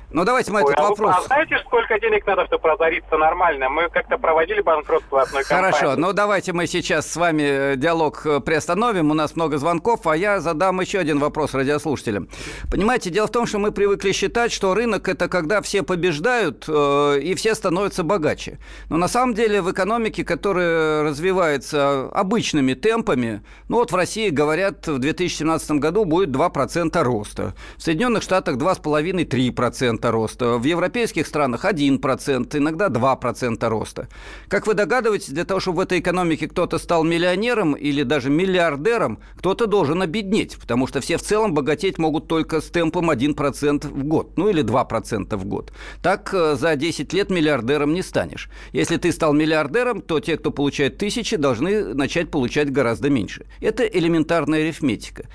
Ну, 0.09 0.23
давайте 0.23 0.53
мы 0.53 0.61
Ой, 0.63 0.71
этот 0.71 0.79
а 0.79 0.83
вы- 0.83 0.89
вопрос... 0.89 1.15
а 1.17 1.21
знаете, 1.23 1.57
сколько 1.65 1.99
денег 1.99 2.25
надо, 2.25 2.45
чтобы 2.45 2.69
разориться 2.69 3.17
нормально? 3.17 3.69
Мы 3.69 3.89
как-то 3.89 4.17
проводили 4.17 4.61
банкротство 4.61 5.23
одной 5.23 5.43
компании. 5.43 5.71
Хорошо, 5.73 5.99
ну 5.99 6.13
давайте 6.13 6.53
мы 6.53 6.65
сейчас 6.65 7.11
с 7.11 7.17
вами 7.17 7.41
э, 7.43 7.75
диалог 7.75 8.25
э, 8.25 8.39
приостановим. 8.39 9.11
У 9.11 9.13
нас 9.13 9.35
много 9.35 9.57
звонков, 9.57 10.07
а 10.07 10.15
я 10.15 10.39
задам 10.39 10.79
еще 10.79 10.99
один 10.99 11.19
вопрос 11.19 11.53
радиослушателям. 11.53 12.29
Понимаете, 12.71 13.09
дело 13.09 13.27
в 13.27 13.31
том, 13.31 13.45
что 13.45 13.59
мы 13.59 13.73
привыкли 13.73 14.13
считать, 14.13 14.53
что 14.53 14.73
рынок 14.73 15.09
это 15.09 15.27
когда 15.27 15.61
все 15.61 15.83
побеждают 15.83 16.63
э, 16.69 17.19
и 17.19 17.35
все 17.35 17.53
становятся 17.53 18.03
богаче. 18.03 18.59
Но 18.89 18.95
на 18.95 19.09
самом 19.09 19.33
деле 19.33 19.61
в 19.61 19.69
экономике, 19.69 20.23
которая 20.23 21.03
развивается 21.03 22.09
обычными 22.13 22.75
темпами, 22.75 23.43
ну 23.67 23.77
вот 23.77 23.91
в 23.91 23.95
России 23.95 24.29
говорят, 24.29 24.87
в 24.87 24.99
2017 24.99 25.71
году 25.71 26.05
будет 26.05 26.29
2% 26.29 27.03
роста. 27.03 27.55
В 27.75 27.83
Соединенных 27.83 28.23
Штатах 28.23 28.55
2,5-3% 28.55 29.96
роста. 30.03 30.57
В 30.57 30.63
европейских 30.63 31.27
странах 31.27 31.65
1%, 31.65 32.57
иногда 32.57 32.87
2% 32.87 33.67
роста. 33.67 34.07
Как 34.47 34.67
вы 34.67 34.73
догадываетесь, 34.73 35.29
для 35.29 35.45
того, 35.45 35.59
чтобы 35.59 35.77
в 35.77 35.79
этой 35.81 35.99
экономике 35.99 36.47
кто-то 36.47 36.77
стал 36.77 37.03
миллионером 37.03 37.73
или 37.73 38.03
даже 38.03 38.29
миллиардером, 38.29 39.19
кто-то 39.37 39.67
должен 39.67 40.01
обеднеть, 40.01 40.57
потому 40.59 40.87
что 40.87 41.01
все 41.01 41.17
в 41.17 41.21
целом 41.21 41.53
богатеть 41.53 41.97
могут 41.97 42.27
только 42.27 42.61
с 42.61 42.69
темпом 42.69 43.11
1% 43.11 43.87
в 43.87 44.03
год, 44.03 44.37
ну 44.37 44.49
или 44.49 44.63
2% 44.63 45.35
в 45.35 45.45
год. 45.45 45.71
Так 46.01 46.33
э, 46.33 46.55
за 46.55 46.75
10 46.75 47.13
лет 47.13 47.29
миллиардером 47.29 47.93
не 47.93 48.03
станешь. 48.03 48.49
Если 48.73 48.97
ты 48.97 49.11
стал 49.11 49.33
миллиардером, 49.33 50.01
то 50.01 50.19
те, 50.19 50.37
кто 50.37 50.51
получает 50.51 50.97
тысячи, 50.97 51.35
должны 51.35 51.93
начать 51.93 52.31
получать 52.31 52.71
гораздо 52.71 53.09
меньше. 53.09 53.45
Это 53.61 53.83
элементарная 53.83 54.61
арифметика. 54.61 55.25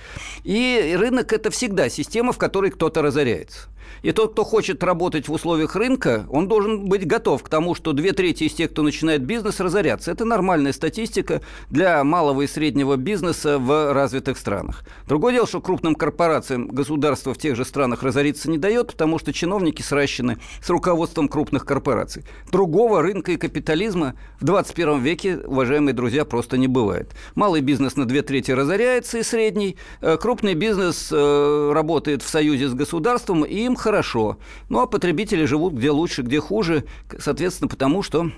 И 0.44 0.96
рынок– 0.98 1.32
это 1.34 1.50
всегда 1.50 1.88
система, 1.88 2.32
в 2.32 2.38
которой 2.38 2.70
кто-то 2.70 3.02
разоряется. 3.02 3.68
И 4.02 4.12
тот, 4.12 4.32
кто 4.32 4.44
хочет 4.44 4.82
работать 4.82 5.28
в 5.28 5.32
условиях 5.32 5.76
рынка, 5.76 6.26
он 6.30 6.48
должен 6.48 6.86
быть 6.86 7.06
готов 7.06 7.42
к 7.42 7.48
тому, 7.48 7.74
что 7.74 7.92
две 7.92 8.12
трети 8.12 8.44
из 8.44 8.54
тех, 8.54 8.70
кто 8.70 8.82
начинает 8.82 9.22
бизнес, 9.22 9.60
разорятся. 9.60 10.10
Это 10.10 10.24
нормальная 10.24 10.72
статистика 10.72 11.42
для 11.70 12.02
малого 12.04 12.42
и 12.42 12.46
среднего 12.46 12.96
бизнеса 12.96 13.58
в 13.58 13.92
развитых 13.92 14.38
странах. 14.38 14.84
Другое 15.06 15.34
дело, 15.34 15.46
что 15.46 15.60
крупным 15.60 15.94
корпорациям 15.94 16.68
государство 16.68 17.34
в 17.34 17.38
тех 17.38 17.56
же 17.56 17.64
странах 17.64 18.02
разориться 18.02 18.50
не 18.50 18.58
дает, 18.58 18.88
потому 18.88 19.18
что 19.18 19.32
чиновники 19.32 19.82
сращены 19.82 20.38
с 20.62 20.70
руководством 20.70 21.28
крупных 21.28 21.64
корпораций. 21.64 22.24
Другого 22.50 23.02
рынка 23.02 23.32
и 23.32 23.36
капитализма 23.36 24.14
в 24.40 24.44
21 24.44 25.00
веке, 25.00 25.38
уважаемые 25.38 25.94
друзья, 25.94 26.24
просто 26.24 26.56
не 26.56 26.68
бывает. 26.68 27.10
Малый 27.34 27.60
бизнес 27.60 27.96
на 27.96 28.04
две 28.04 28.22
трети 28.22 28.50
разоряется 28.50 29.18
и 29.18 29.22
средний. 29.22 29.76
Э, 30.00 30.16
Крупный 30.16 30.54
бизнес 30.54 31.10
э, 31.12 31.72
работает 31.72 32.22
в 32.22 32.28
союзе 32.28 32.68
с 32.68 32.74
государством, 32.74 33.44
и 33.44 33.56
им 33.64 33.76
хорошо. 33.82 34.38
Ну, 34.68 34.80
а 34.80 34.86
потребители 34.86 35.44
живут 35.44 35.74
где 35.74 35.90
лучше, 35.90 36.22
где 36.22 36.40
хуже, 36.40 36.84
соответственно, 37.18 37.68
потому 37.68 38.02
что 38.02 38.30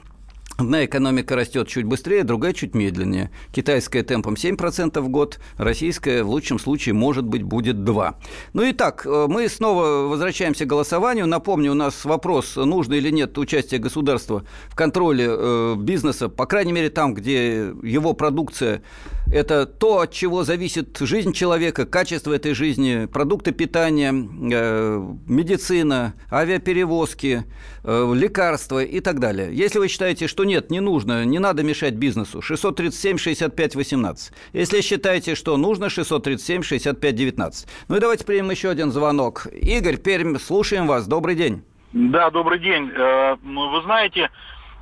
Одна 0.57 0.85
экономика 0.85 1.35
растет 1.35 1.67
чуть 1.67 1.85
быстрее, 1.85 2.23
другая 2.23 2.53
чуть 2.53 2.77
медленнее. 2.77 3.33
Китайская 3.53 4.05
темпом 4.05 4.35
7% 4.35 5.01
в 5.01 5.09
год, 5.09 5.41
российская 5.57 6.23
в 6.23 6.31
лучшем 6.31 6.61
случае, 6.61 6.93
может 6.93 7.25
быть, 7.25 7.43
будет 7.43 7.75
2%. 7.75 8.15
Ну 8.53 8.63
и 8.63 8.73
так, 8.73 9.05
э, 9.05 9.27
мы 9.29 9.49
снова 9.49 10.07
возвращаемся 10.09 10.65
к 10.65 10.69
голосованию. 10.69 11.27
Напомню, 11.27 11.73
у 11.73 11.75
нас 11.75 12.05
вопрос, 12.05 12.55
нужно 12.55 12.95
или 12.95 13.11
нет 13.11 13.37
участие 13.37 13.81
государства 13.81 14.45
в 14.69 14.77
контроле 14.77 15.27
э, 15.29 15.75
бизнеса, 15.77 16.29
по 16.29 16.47
крайней 16.47 16.73
мере, 16.73 16.89
там, 16.89 17.15
где 17.15 17.73
его 17.83 18.13
продукция– 18.13 18.83
это 19.33 19.67
то, 19.67 20.01
от 20.01 20.13
чего 20.13 20.45
зависит 20.45 20.97
жизнь 21.01 21.33
человека, 21.33 21.87
качество 21.87 22.33
этой 22.33 22.55
жизни, 22.55 23.07
продукты 23.07 23.53
питания, 23.53 24.13
э, 24.13 25.15
медицина, 25.27 26.15
авиаперевозки, 26.31 27.45
э, 27.83 28.13
лекарства 28.15 28.83
и 28.83 29.01
так 29.01 29.21
далее. 29.21 29.49
Если 29.53 29.79
вы 29.79 29.89
считаете, 29.89 30.29
что 30.29 30.45
нет, 30.45 30.71
не 30.71 30.81
нужно, 30.81 31.25
не 31.25 31.39
надо 31.39 31.63
мешать 31.63 31.95
бизнесу, 31.95 32.41
637-65-18. 32.41 34.33
Если 34.53 34.81
считаете, 34.81 35.35
что 35.35 35.57
нужно, 35.57 35.87
637-65-19. 35.87 37.67
Ну 37.89 37.97
и 37.97 38.01
давайте 38.01 38.25
примем 38.25 38.51
еще 38.51 38.69
один 38.71 38.93
звонок. 38.93 39.47
Игорь, 39.53 39.97
Пермь, 39.97 40.39
слушаем 40.39 40.87
вас. 40.87 41.07
Добрый 41.07 41.35
день. 41.35 41.63
Да, 41.93 42.31
добрый 42.31 42.59
день. 42.59 42.91
Э, 42.91 43.37
ну, 43.43 43.71
Вы 43.71 43.83
знаете, 43.83 44.31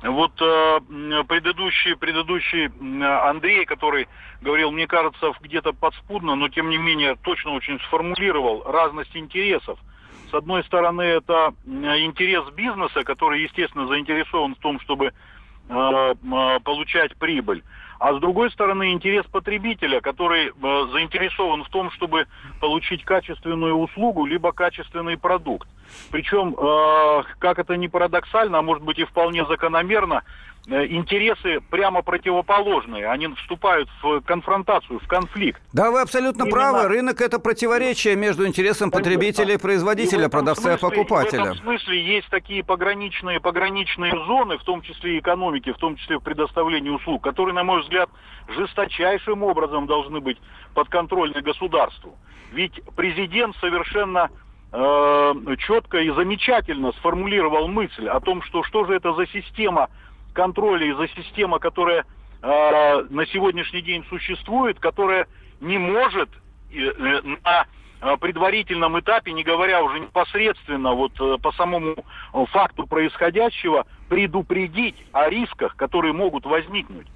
вот 0.03 0.33
э, 0.41 0.79
предыдущий, 1.27 1.95
предыдущий 1.95 2.69
Андрей, 3.29 3.65
который 3.65 4.07
говорил, 4.41 4.71
мне 4.71 4.85
кажется, 4.85 5.31
где-то 5.39 5.71
подспудно, 5.73 6.35
но 6.35 6.49
тем 6.49 6.69
не 6.69 6.77
менее 6.77 7.15
точно 7.15 7.51
очень 7.51 7.79
сформулировал 7.81 8.63
разность 8.65 9.15
интересов. 9.15 9.79
С 10.29 10.33
одной 10.33 10.63
стороны, 10.65 11.03
это 11.03 11.53
интерес 11.65 12.49
бизнеса, 12.53 13.03
который, 13.03 13.43
естественно, 13.43 13.87
заинтересован 13.87 14.55
в 14.55 14.59
том, 14.59 14.79
чтобы 14.81 15.13
э, 15.69 16.15
получать 16.63 17.15
прибыль. 17.17 17.63
А 18.03 18.13
с 18.13 18.19
другой 18.19 18.51
стороны, 18.51 18.91
интерес 18.91 19.25
потребителя, 19.27 20.01
который 20.01 20.47
э, 20.47 20.51
заинтересован 20.91 21.63
в 21.63 21.69
том, 21.69 21.89
чтобы 21.91 22.27
получить 22.59 23.05
качественную 23.05 23.75
услугу, 23.75 24.25
либо 24.25 24.51
качественный 24.51 25.17
продукт. 25.17 25.69
Причем, 26.11 26.53
э, 26.53 27.23
как 27.39 27.59
это 27.59 27.77
ни 27.77 27.87
парадоксально, 27.87 28.57
а 28.57 28.61
может 28.61 28.83
быть 28.83 28.99
и 28.99 29.05
вполне 29.05 29.45
закономерно, 29.45 30.23
интересы 30.67 31.59
прямо 31.69 32.01
противоположные. 32.01 33.07
Они 33.07 33.27
вступают 33.35 33.89
в 34.01 34.21
конфронтацию, 34.21 34.99
в 34.99 35.07
конфликт. 35.07 35.61
Да, 35.73 35.91
вы 35.91 36.01
абсолютно 36.01 36.43
Именно. 36.43 36.51
правы. 36.55 36.87
Рынок– 36.87 37.19
это 37.21 37.37
противоречие 37.39 38.15
между 38.15 38.47
интересом 38.47 38.89
потребителя 38.89 39.53
и 39.53 39.55
И 39.55 39.59
производителя, 39.59 40.19
этом 40.27 40.31
продавца 40.31 40.73
и 40.73 40.77
смысле- 40.77 40.89
покупателя. 40.97 41.39
В 41.39 41.45
этом 41.45 41.57
смысле 41.57 42.01
есть 42.01 42.29
такие 42.29 42.63
пограничные, 42.63 43.39
пограничные 43.41 44.13
зоны, 44.25 44.57
в 44.57 44.63
том 44.63 44.81
числе 44.81 45.17
и 45.17 45.19
экономики, 45.19 45.73
в 45.73 45.77
том 45.77 45.97
числе 45.97 46.17
в 46.17 46.23
предоставлении 46.23 46.89
услуг, 46.89 47.21
которые, 47.23 47.53
на 47.53 47.63
мой 47.63 47.81
взгляд, 47.81 48.09
жесточайшим 48.47 49.43
образом 49.43 49.85
должны 49.85 50.21
быть 50.21 50.37
подконтрольны 50.73 51.41
государству. 51.41 52.17
Ведь 52.53 52.79
президент 52.95 53.55
совершенно 53.57 54.29
э, 54.71 55.33
четко 55.59 55.97
и 55.99 56.09
замечательно 56.11 56.91
сформулировал 56.93 57.67
мысль 57.67 58.07
о 58.07 58.19
том, 58.21 58.41
что 58.43 58.63
что 58.63 58.85
же 58.85 58.93
это 58.95 59.13
за 59.13 59.27
система 59.27 59.89
контроля 60.33 60.85
и 60.85 60.93
за 60.93 61.07
система, 61.09 61.59
которая 61.59 62.05
э, 62.41 63.05
на 63.09 63.25
сегодняшний 63.27 63.81
день 63.81 64.05
существует, 64.09 64.79
которая 64.79 65.27
не 65.61 65.77
может 65.77 66.29
э, 66.71 67.21
на 67.23 67.65
э, 68.01 68.17
предварительном 68.17 68.99
этапе, 68.99 69.31
не 69.31 69.43
говоря 69.43 69.83
уже 69.83 69.99
непосредственно 69.99 70.93
вот 70.93 71.13
э, 71.19 71.37
по 71.41 71.51
самому 71.53 71.95
э, 72.33 72.45
факту 72.51 72.85
происходящего, 72.85 73.85
предупредить 74.09 74.95
о 75.11 75.29
рисках, 75.29 75.75
которые 75.75 76.13
могут 76.13 76.45
возникнуть. 76.45 77.07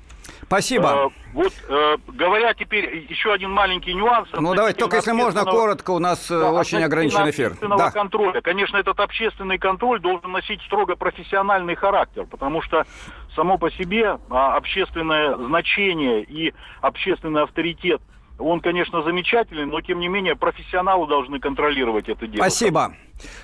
Спасибо. 0.44 0.88
Э, 0.88 1.10
вот 1.34 1.54
э, 1.68 1.98
говоря 2.08 2.54
теперь 2.54 3.06
еще 3.10 3.34
один 3.34 3.52
маленький 3.52 3.94
нюанс. 3.94 4.30
Ну, 4.34 4.54
давайте, 4.54 4.80
только 4.80 4.98
если 4.98 5.12
можно, 5.12 5.44
коротко, 5.46 5.92
у 5.92 6.00
нас 6.00 6.30
э, 6.32 6.40
да, 6.40 6.52
очень 6.52 6.84
ограничен 6.84 7.30
эфир. 7.30 7.56
Да. 7.62 7.92
контроля. 7.92 8.42
Конечно, 8.42 8.78
этот 8.78 9.00
общественный 9.00 9.58
контроль 9.58 10.00
должен 10.00 10.32
носить 10.32 10.62
строго 10.64 10.96
профессиональный 10.96 11.76
характер, 11.76 12.26
потому 12.26 12.62
что 12.62 12.86
само 13.36 13.58
по 13.58 13.70
себе 13.72 14.18
а, 14.30 14.56
общественное 14.56 15.36
значение 15.36 16.24
и 16.24 16.54
общественный 16.82 17.44
авторитет, 17.44 18.02
он, 18.40 18.60
конечно, 18.60 19.04
замечательный, 19.04 19.66
но 19.66 19.82
тем 19.82 20.00
не 20.00 20.08
менее 20.08 20.36
профессионалы 20.36 21.08
должны 21.08 21.40
контролировать 21.40 22.10
это 22.10 22.28
дело. 22.28 22.44
Спасибо. 22.44 22.94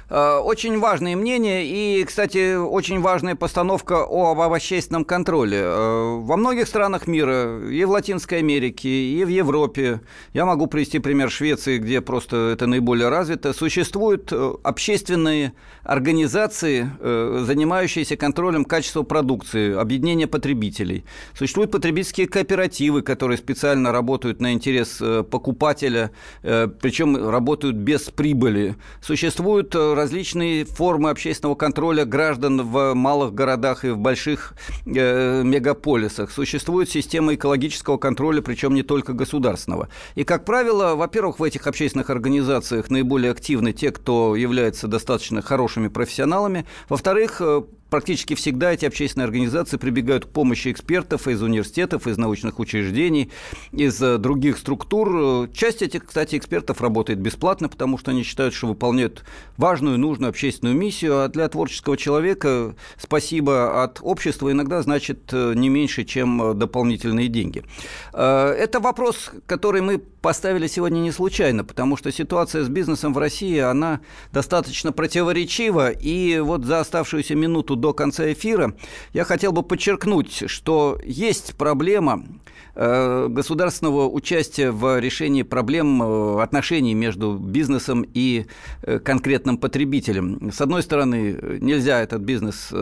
Э, 0.09 0.37
Очень 0.37 0.79
важные 0.79 1.15
мнения 1.15 1.65
и, 1.65 2.03
кстати, 2.03 2.55
очень 2.55 3.01
важная 3.01 3.35
постановка 3.35 4.03
об 4.03 4.39
общественном 4.39 5.05
контроле. 5.05 5.61
Э, 5.63 6.19
Во 6.19 6.37
многих 6.37 6.67
странах 6.67 7.07
мира, 7.07 7.59
и 7.67 7.83
в 7.85 7.89
Латинской 7.91 8.39
Америке, 8.39 8.89
и 8.89 9.23
в 9.23 9.27
Европе, 9.27 10.01
я 10.33 10.45
могу 10.45 10.67
привести 10.67 10.99
пример 10.99 11.29
Швеции, 11.29 11.77
где 11.77 12.01
просто 12.01 12.51
это 12.53 12.67
наиболее 12.67 13.09
развито, 13.09 13.53
существуют 13.53 14.31
э, 14.31 14.53
общественные 14.63 15.53
организации, 15.83 16.89
занимающиеся 17.01 18.15
контролем 18.15 18.63
качества 18.63 19.03
продукции, 19.03 19.75
объединения 19.75 20.27
потребителей. 20.27 21.03
Существуют 21.37 21.71
потребительские 21.71 22.27
кооперативы, 22.27 23.01
которые 23.01 23.37
специально 23.37 23.91
работают 23.91 24.39
на 24.39 24.53
интерес 24.53 25.01
покупателя, 25.29 26.11
причем 26.41 27.29
работают 27.29 27.75
без 27.75 28.03
прибыли. 28.03 28.75
Существуют 29.01 29.62
Существуют 29.63 29.97
различные 29.97 30.65
формы 30.65 31.09
общественного 31.09 31.55
контроля 31.55 32.03
граждан 32.05 32.61
в 32.63 32.93
малых 32.93 33.33
городах 33.33 33.85
и 33.85 33.89
в 33.91 33.97
больших 33.97 34.55
э, 34.85 35.41
мегаполисах. 35.43 36.31
Существует 36.31 36.89
система 36.89 37.35
экологического 37.35 37.97
контроля, 37.97 38.41
причем 38.41 38.73
не 38.73 38.83
только 38.83 39.13
государственного. 39.13 39.87
И, 40.15 40.25
как 40.25 40.43
правило, 40.43 40.95
во-первых, 40.95 41.39
в 41.39 41.43
этих 41.43 41.67
общественных 41.67 42.09
организациях 42.09 42.89
наиболее 42.89 43.31
активны 43.31 43.71
те, 43.71 43.91
кто 43.91 44.35
является 44.35 44.87
достаточно 44.87 45.41
хорошими 45.41 45.87
профессионалами. 45.87 46.65
Во-вторых, 46.89 47.41
практически 47.93 48.33
всегда 48.33 48.73
эти 48.73 48.85
общественные 48.85 49.25
организации 49.25 49.77
прибегают 49.77 50.25
к 50.25 50.29
помощи 50.29 50.71
экспертов 50.71 51.27
из 51.27 51.43
университетов, 51.43 52.07
из 52.07 52.17
научных 52.17 52.57
учреждений, 52.57 53.29
из 53.71 54.01
э, 54.01 54.17
других 54.17 54.57
структур. 54.57 55.47
Часть 55.53 55.83
этих, 55.83 56.07
кстати, 56.07 56.35
экспертов 56.35 56.81
работает 56.81 57.19
бесплатно, 57.19 57.69
потому 57.69 57.99
что 57.99 58.09
они 58.09 58.23
считают, 58.23 58.55
что 58.55 58.65
выполняют 58.65 59.23
важную, 59.57 59.99
нужную 59.99 60.31
общественную 60.31 60.75
миссию, 60.75 61.19
а 61.19 61.27
для 61.27 61.47
творческого 61.47 61.95
человека 61.95 62.73
спасибо 62.97 63.83
от 63.83 63.99
общества 64.01 64.51
иногда 64.51 64.81
значит 64.81 65.29
э, 65.31 65.53
не 65.53 65.69
меньше, 65.69 66.03
чем 66.03 66.41
э, 66.41 66.53
дополнительные 66.55 67.27
деньги. 67.27 67.63
Это 68.11 68.79
вопрос, 68.79 69.29
который 69.45 69.81
мы 69.81 69.99
поставили 69.99 70.67
сегодня 70.67 70.99
не 70.99 71.11
случайно, 71.11 71.63
потому 71.65 71.97
что 71.97 72.11
ситуация 72.11 72.63
с 72.63 72.69
бизнесом 72.69 73.13
в 73.13 73.17
России, 73.19 73.59
она 73.59 73.99
достаточно 74.31 74.93
противоречива, 74.93 75.91
и 75.91 76.39
вот 76.39 76.63
за 76.63 76.79
оставшуюся 76.79 77.35
минуту 77.35 77.75
до 77.83 77.93
конца 77.93 78.31
эфира, 78.31 78.73
я 79.11 79.25
хотел 79.25 79.51
бы 79.51 79.61
подчеркнуть, 79.61 80.49
что 80.49 80.97
есть 81.03 81.55
проблема 81.55 82.23
государственного 82.75 84.09
участия 84.09 84.71
в 84.71 84.99
решении 84.99 85.43
проблем 85.43 86.01
э, 86.01 86.41
отношений 86.41 86.95
между 86.95 87.35
бизнесом 87.35 88.03
и 88.13 88.47
э, 88.81 88.97
конкретным 88.97 89.57
потребителем. 89.57 90.51
С 90.51 90.59
одной 90.59 90.81
стороны, 90.81 91.37
нельзя 91.59 92.01
этот 92.01 92.21
бизнес 92.21 92.73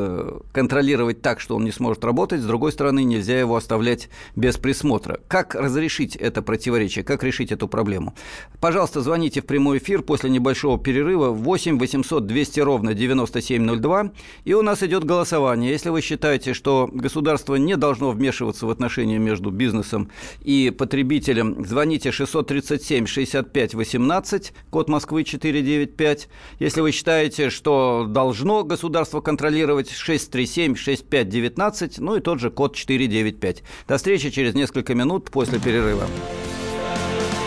контролировать 0.53 1.21
так, 1.21 1.39
что 1.39 1.55
он 1.55 1.65
не 1.65 1.71
сможет 1.71 2.05
работать, 2.05 2.41
с 2.41 2.45
другой 2.45 2.71
стороны, 2.71 3.03
нельзя 3.03 3.37
его 3.37 3.55
оставлять 3.55 4.09
без 4.35 4.57
присмотра. 4.57 5.19
Как 5.27 5.55
разрешить 5.55 6.15
это 6.15 6.41
противоречие, 6.41 7.03
как 7.03 7.23
решить 7.23 7.51
эту 7.51 7.67
проблему? 7.67 8.13
Пожалуйста, 8.59 9.01
звоните 9.01 9.41
в 9.41 9.45
прямой 9.45 9.79
эфир 9.79 10.03
после 10.03 10.29
небольшого 10.29 10.79
перерыва 10.79 11.29
8 11.29 11.77
800 11.77 12.25
200 12.25 12.59
ровно 12.61 12.93
9702, 12.93 14.11
и 14.45 14.53
у 14.53 14.61
нас 14.61 14.83
идет 14.83 15.03
голосование. 15.03 15.71
Если 15.71 15.89
вы 15.89 16.01
считаете, 16.01 16.53
что 16.53 16.89
государство 16.91 17.55
не 17.55 17.75
должно 17.75 18.11
вмешиваться 18.11 18.65
в 18.65 18.69
отношения 18.69 19.17
между 19.17 19.51
бизнесом 19.51 19.80
бизнесом 19.81 20.09
и 20.41 20.71
потребителям, 20.75 21.65
звоните 21.65 22.11
637 22.11 23.05
65 23.05 23.73
18, 23.73 24.53
код 24.69 24.89
Москвы 24.89 25.23
495. 25.23 26.29
Если 26.59 26.81
вы 26.81 26.91
считаете, 26.91 27.49
что 27.49 28.05
должно 28.07 28.63
государство 28.63 29.21
контролировать 29.21 29.89
637 29.89 30.75
65 30.75 31.29
19, 31.29 31.99
ну 31.99 32.15
и 32.15 32.21
тот 32.21 32.39
же 32.39 32.51
код 32.51 32.75
495. 32.75 33.63
До 33.87 33.97
встречи 33.97 34.29
через 34.29 34.53
несколько 34.53 34.93
минут 34.95 35.31
после 35.31 35.59
перерыва. 35.59 36.05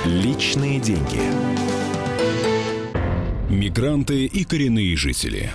Личные 0.05 0.81
деньги. 0.81 1.21
Мигранты 3.49 4.27
и 4.27 4.45
коренные 4.45 4.97
жители. 4.97 5.51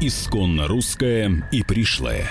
Исконно 0.00 0.66
русская 0.66 1.48
и 1.52 1.62
пришлая. 1.62 2.30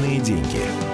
Личные 0.00 0.20
деньги. 0.20 0.89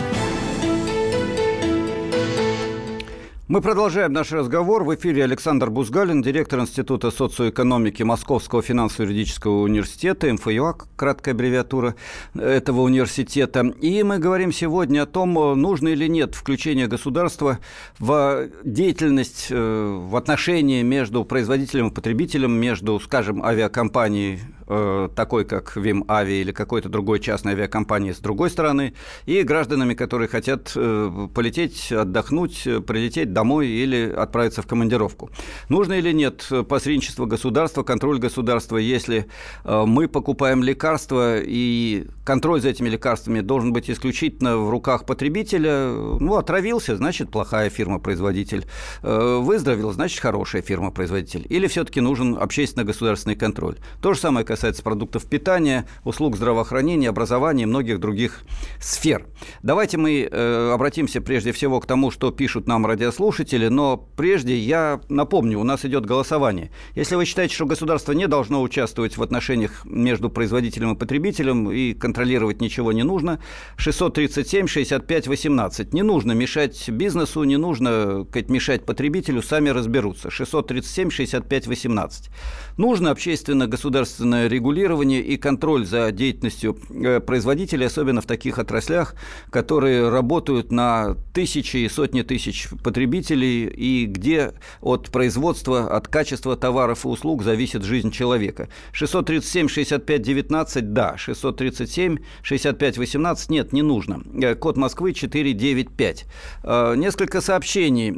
Мы 3.48 3.60
продолжаем 3.60 4.12
наш 4.12 4.32
разговор. 4.32 4.82
В 4.82 4.92
эфире 4.96 5.22
Александр 5.22 5.70
Бузгалин, 5.70 6.20
директор 6.20 6.58
Института 6.58 7.12
социоэкономики 7.12 8.02
Московского 8.02 8.60
финансово-юридического 8.60 9.62
университета, 9.62 10.32
МФЮА, 10.32 10.74
краткая 10.96 11.32
аббревиатура 11.32 11.94
этого 12.34 12.80
университета. 12.80 13.60
И 13.80 14.02
мы 14.02 14.18
говорим 14.18 14.50
сегодня 14.50 15.04
о 15.04 15.06
том, 15.06 15.34
нужно 15.34 15.90
или 15.90 16.08
нет 16.08 16.34
включение 16.34 16.88
государства 16.88 17.60
в 18.00 18.48
деятельность, 18.64 19.46
э, 19.50 19.96
в 19.96 20.16
отношении 20.16 20.82
между 20.82 21.24
производителем 21.24 21.90
и 21.90 21.94
потребителем, 21.94 22.50
между, 22.50 22.98
скажем, 22.98 23.44
авиакомпанией 23.44 24.40
Э, 24.68 25.08
такой, 25.14 25.44
как 25.44 25.76
Вим 25.76 26.04
Ави 26.08 26.40
или 26.40 26.50
какой-то 26.50 26.88
другой 26.88 27.20
частной 27.20 27.52
авиакомпании 27.52 28.10
с 28.10 28.18
другой 28.18 28.50
стороны, 28.50 28.94
и 29.24 29.42
гражданами, 29.42 29.94
которые 29.94 30.26
хотят 30.26 30.72
э, 30.74 31.28
полететь, 31.32 31.92
отдохнуть, 31.92 32.64
прилететь 32.84 33.32
домой 33.36 33.68
или 33.68 34.10
отправиться 34.10 34.62
в 34.62 34.66
командировку. 34.66 35.30
Нужно 35.68 35.92
или 35.92 36.12
нет 36.12 36.48
посредничество 36.68 37.26
государства, 37.26 37.82
контроль 37.82 38.18
государства, 38.18 38.78
если 38.78 39.26
э, 39.64 39.84
мы 39.86 40.08
покупаем 40.08 40.62
лекарства, 40.62 41.36
и 41.38 42.06
контроль 42.24 42.62
за 42.62 42.70
этими 42.70 42.88
лекарствами 42.88 43.42
должен 43.42 43.74
быть 43.74 43.90
исключительно 43.90 44.56
в 44.56 44.70
руках 44.70 45.04
потребителя. 45.04 45.90
Ну, 46.20 46.36
отравился, 46.36 46.96
значит, 46.96 47.30
плохая 47.30 47.68
фирма-производитель. 47.68 48.64
Выздоровел, 49.02 49.92
значит, 49.92 50.20
хорошая 50.20 50.62
фирма-производитель. 50.62 51.46
Или 51.48 51.66
все-таки 51.66 52.00
нужен 52.00 52.38
общественно-государственный 52.40 53.36
контроль. 53.36 53.76
То 54.00 54.14
же 54.14 54.20
самое 54.20 54.46
касается 54.46 54.82
продуктов 54.82 55.24
питания, 55.26 55.86
услуг 56.04 56.36
здравоохранения, 56.36 57.10
образования 57.10 57.64
и 57.64 57.66
многих 57.66 58.00
других 58.00 58.40
сфер. 58.80 59.26
Давайте 59.62 59.98
мы 59.98 60.28
э, 60.30 60.72
обратимся 60.72 61.20
прежде 61.20 61.52
всего 61.52 61.80
к 61.80 61.86
тому, 61.86 62.10
что 62.10 62.30
пишут 62.30 62.66
нам 62.66 62.86
радиослушатели, 62.86 63.25
но 63.68 63.96
прежде 63.96 64.56
я 64.56 65.00
напомню, 65.08 65.60
у 65.60 65.64
нас 65.64 65.84
идет 65.84 66.06
голосование. 66.06 66.70
Если 66.94 67.14
вы 67.14 67.24
считаете, 67.24 67.54
что 67.54 67.66
государство 67.66 68.12
не 68.12 68.26
должно 68.26 68.62
участвовать 68.62 69.16
в 69.16 69.22
отношениях 69.22 69.84
между 69.84 70.30
производителем 70.30 70.94
и 70.94 70.96
потребителем 70.96 71.70
и 71.70 71.92
контролировать 71.94 72.60
ничего 72.60 72.92
не 72.92 73.02
нужно, 73.02 73.40
637 73.76 74.66
65 74.66 75.28
18. 75.28 75.92
Не 75.92 76.02
нужно 76.02 76.32
мешать 76.32 76.88
бизнесу, 76.88 77.42
не 77.44 77.56
нужно 77.56 78.24
сказать, 78.28 78.48
мешать 78.48 78.84
потребителю, 78.84 79.42
сами 79.42 79.70
разберутся. 79.70 80.30
637 80.30 81.10
65 81.10 81.66
18. 81.66 82.30
Нужно 82.76 83.10
общественно-государственное 83.10 84.48
регулирование 84.48 85.22
и 85.22 85.38
контроль 85.38 85.86
за 85.86 86.12
деятельностью 86.12 86.78
э, 86.90 87.20
производителей, 87.20 87.86
особенно 87.86 88.20
в 88.20 88.26
таких 88.26 88.58
отраслях, 88.58 89.14
которые 89.48 90.10
работают 90.10 90.70
на 90.70 91.16
тысячи 91.32 91.78
и 91.78 91.88
сотни 91.88 92.20
тысяч 92.20 92.68
потребителей, 92.84 93.66
и 93.66 94.04
где 94.04 94.52
от 94.82 95.10
производства, 95.10 95.96
от 95.96 96.08
качества 96.08 96.54
товаров 96.54 97.06
и 97.06 97.08
услуг 97.08 97.42
зависит 97.44 97.82
жизнь 97.82 98.10
человека. 98.10 98.68
637 98.92 99.68
65 99.68 100.22
19 100.22 100.92
да, 100.92 101.16
637 101.16 102.18
65 102.42 102.98
18 102.98 103.50
нет, 103.50 103.72
не 103.72 103.80
нужно. 103.80 104.20
Э, 104.34 104.54
код 104.54 104.76
Москвы 104.76 105.14
495. 105.14 106.26
Э, 106.62 106.94
несколько 106.94 107.40
сообщений. 107.40 108.10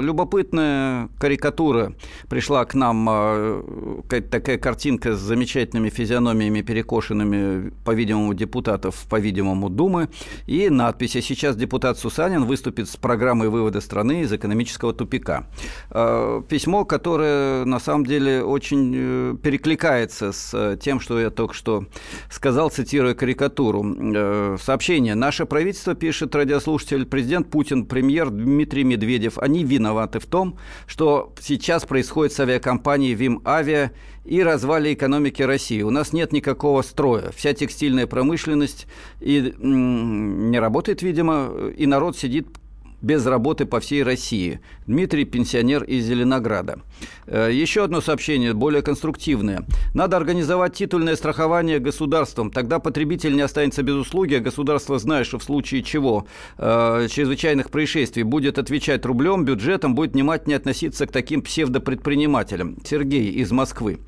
Любопытная 0.00 1.08
карикатура 1.18 1.94
пришла 2.28 2.64
к 2.64 2.74
нам, 2.74 3.95
такая 4.08 4.58
картинка 4.58 5.14
с 5.14 5.20
замечательными 5.20 5.90
физиономиями, 5.90 6.62
перекошенными, 6.62 7.72
по-видимому, 7.84 8.34
депутатов, 8.34 9.06
по-видимому, 9.08 9.68
Думы, 9.68 10.08
и 10.46 10.68
надписи 10.70 11.20
«Сейчас 11.20 11.56
депутат 11.56 11.98
Сусанин 11.98 12.44
выступит 12.44 12.88
с 12.88 12.96
программой 12.96 13.48
вывода 13.48 13.80
страны 13.80 14.22
из 14.22 14.32
экономического 14.32 14.92
тупика». 14.92 15.46
А, 15.90 16.42
письмо, 16.42 16.84
которое, 16.84 17.64
на 17.64 17.78
самом 17.78 18.06
деле, 18.06 18.42
очень 18.42 18.94
э, 18.96 19.36
перекликается 19.42 20.32
с 20.32 20.76
тем, 20.80 21.00
что 21.00 21.20
я 21.20 21.30
только 21.30 21.54
что 21.54 21.86
сказал, 22.30 22.70
цитируя 22.70 23.14
карикатуру. 23.14 23.84
Э, 24.14 24.56
сообщение. 24.60 25.14
«Наше 25.14 25.46
правительство, 25.46 25.94
пишет 25.94 26.34
радиослушатель, 26.34 27.06
президент 27.06 27.50
Путин, 27.50 27.86
премьер 27.86 28.30
Дмитрий 28.30 28.84
Медведев, 28.84 29.38
они 29.38 29.64
виноваты 29.64 30.18
в 30.18 30.26
том, 30.26 30.58
что 30.86 31.34
сейчас 31.40 31.84
происходит 31.84 32.32
с 32.32 32.40
авиакомпанией 32.40 33.14
«Вим 33.14 33.42
Авиа» 33.44 33.85
и 34.24 34.42
развале 34.42 34.94
экономики 34.94 35.42
России. 35.42 35.82
У 35.82 35.90
нас 35.90 36.12
нет 36.12 36.32
никакого 36.32 36.82
строя. 36.82 37.30
Вся 37.34 37.52
текстильная 37.54 38.06
промышленность 38.06 38.86
и, 39.20 39.54
не 39.58 40.58
работает, 40.58 41.02
видимо, 41.02 41.50
и 41.76 41.86
народ 41.86 42.16
сидит 42.16 42.48
без 43.02 43.26
работы 43.26 43.66
по 43.66 43.80
всей 43.80 44.02
России. 44.02 44.60
Дмитрий, 44.86 45.24
пенсионер 45.24 45.84
из 45.84 46.04
Зеленограда. 46.04 46.80
Э, 47.26 47.50
еще 47.52 47.84
одно 47.84 48.00
сообщение, 48.00 48.54
более 48.54 48.82
конструктивное. 48.82 49.64
Надо 49.94 50.16
организовать 50.16 50.74
титульное 50.74 51.16
страхование 51.16 51.78
государством. 51.78 52.50
Тогда 52.50 52.78
потребитель 52.78 53.34
не 53.34 53.42
останется 53.42 53.82
без 53.82 53.94
услуги, 53.94 54.34
а 54.34 54.40
государство, 54.40 54.98
знает, 54.98 55.26
что 55.26 55.38
в 55.38 55.44
случае 55.44 55.82
чего, 55.82 56.26
э, 56.58 57.08
чрезвычайных 57.10 57.70
происшествий, 57.70 58.22
будет 58.22 58.58
отвечать 58.58 59.04
рублем, 59.04 59.44
бюджетом, 59.44 59.94
будет 59.94 60.12
внимательнее 60.12 60.56
относиться 60.56 61.06
к 61.06 61.12
таким 61.12 61.42
псевдопредпринимателям. 61.42 62.78
Сергей 62.84 63.30
из 63.30 63.52
Москвы. 63.52 63.98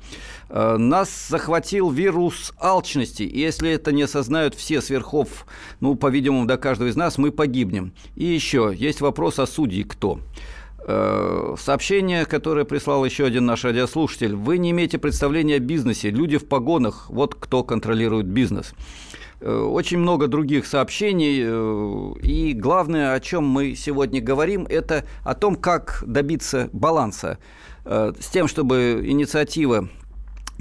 Э, 0.49 0.77
нас 0.77 1.27
захватил 1.29 1.91
вирус 1.91 2.53
алчности, 2.59 3.23
и 3.23 3.39
если 3.39 3.71
это 3.71 3.91
не 3.91 4.03
осознают 4.03 4.55
все 4.55 4.81
сверхов, 4.81 5.45
ну, 5.79 5.95
по-видимому, 5.95 6.45
до 6.45 6.57
каждого 6.57 6.89
из 6.89 6.95
нас, 6.95 7.17
мы 7.17 7.31
погибнем. 7.31 7.93
И 8.15 8.25
еще, 8.25 8.73
есть 8.75 9.01
вопрос 9.01 9.37
о 9.39 9.45
судьи 9.45 9.83
кто. 9.83 10.19
Э, 10.87 11.55
сообщение, 11.59 12.25
которое 12.25 12.65
прислал 12.65 13.05
еще 13.05 13.25
один 13.25 13.45
наш 13.45 13.63
радиослушатель. 13.63 14.35
Вы 14.35 14.57
не 14.57 14.71
имеете 14.71 14.97
представления 14.97 15.55
о 15.55 15.59
бизнесе. 15.59 16.09
Люди 16.09 16.37
в 16.37 16.47
погонах. 16.47 17.05
Вот 17.09 17.35
кто 17.35 17.63
контролирует 17.63 18.25
бизнес. 18.25 18.73
Э, 19.41 19.55
очень 19.55 19.99
много 19.99 20.27
других 20.27 20.65
сообщений. 20.65 22.17
И 22.23 22.53
главное, 22.53 23.13
о 23.13 23.19
чем 23.19 23.45
мы 23.45 23.75
сегодня 23.75 24.19
говорим, 24.19 24.65
это 24.67 25.05
о 25.23 25.35
том, 25.35 25.55
как 25.55 26.03
добиться 26.07 26.71
баланса 26.73 27.37
с 27.85 28.27
тем, 28.31 28.47
чтобы 28.47 29.01
инициатива 29.03 29.89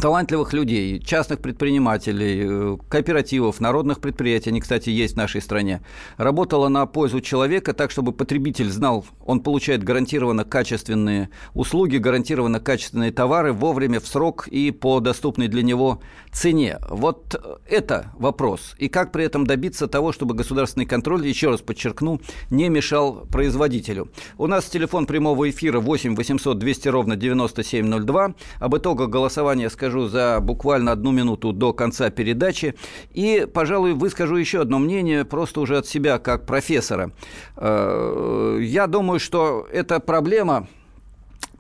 талантливых 0.01 0.53
людей, 0.53 1.01
частных 1.01 1.41
предпринимателей, 1.41 2.43
э, 2.45 2.77
кооперативов, 2.89 3.61
народных 3.61 4.01
предприятий, 4.01 4.51
они, 4.51 4.61
кстати, 4.61 4.91
есть 4.91 5.15
в 5.15 5.17
нашей 5.17 5.43
стране, 5.43 5.83
работала 6.17 6.69
на 6.69 6.87
пользу 6.87 7.21
человека 7.21 7.73
так, 7.73 7.91
чтобы 7.91 8.13
потребитель 8.13 8.71
знал, 8.71 9.05
он 9.27 9.41
получает 9.41 9.83
гарантированно 9.83 10.45
качественные 10.45 11.31
услуги, 11.55 11.97
гарантированно 11.97 12.61
качественные 12.61 13.11
товары 13.11 13.53
вовремя, 13.53 14.01
в 14.01 14.07
срок 14.07 14.47
и 14.49 14.71
по 14.71 15.01
доступной 15.01 15.49
для 15.49 15.63
него 15.63 16.01
цене. 16.33 16.79
Вот 16.89 17.35
это 17.69 18.13
вопрос. 18.19 18.77
И 18.79 18.89
как 18.89 19.11
при 19.11 19.25
этом 19.25 19.47
добиться 19.47 19.89
того, 19.89 20.13
чтобы 20.13 20.35
государственный 20.35 20.87
контроль, 20.87 21.27
еще 21.27 21.51
раз 21.51 21.61
подчеркну, 21.61 22.21
не 22.51 22.69
мешал 22.69 23.27
производителю. 23.27 24.11
У 24.37 24.47
нас 24.47 24.67
телефон 24.67 25.07
прямого 25.07 25.51
эфира 25.51 25.81
8 25.81 26.15
800 26.15 26.59
200 26.59 26.89
ровно 26.89 27.17
9702. 27.17 28.35
Об 28.61 28.77
итогах 28.77 29.09
голосования 29.09 29.69
скажу 29.71 29.88
скажу 29.89 30.09
за 30.09 30.41
буквально 30.41 30.93
одну 30.93 31.13
минуту 31.13 31.53
до 31.53 31.73
конца 31.73 32.11
передачи. 32.11 32.75
И, 33.15 33.47
пожалуй, 33.53 33.95
выскажу 33.95 34.37
еще 34.37 34.61
одно 34.61 34.79
мнение, 34.79 35.25
просто 35.25 35.61
уже 35.61 35.79
от 35.79 35.87
себя, 35.87 36.19
как 36.19 36.47
профессора. 36.47 37.11
Э, 37.57 38.59
я 38.61 38.87
думаю, 38.87 39.19
что 39.19 39.67
эта 39.73 39.99
проблема 40.01 40.67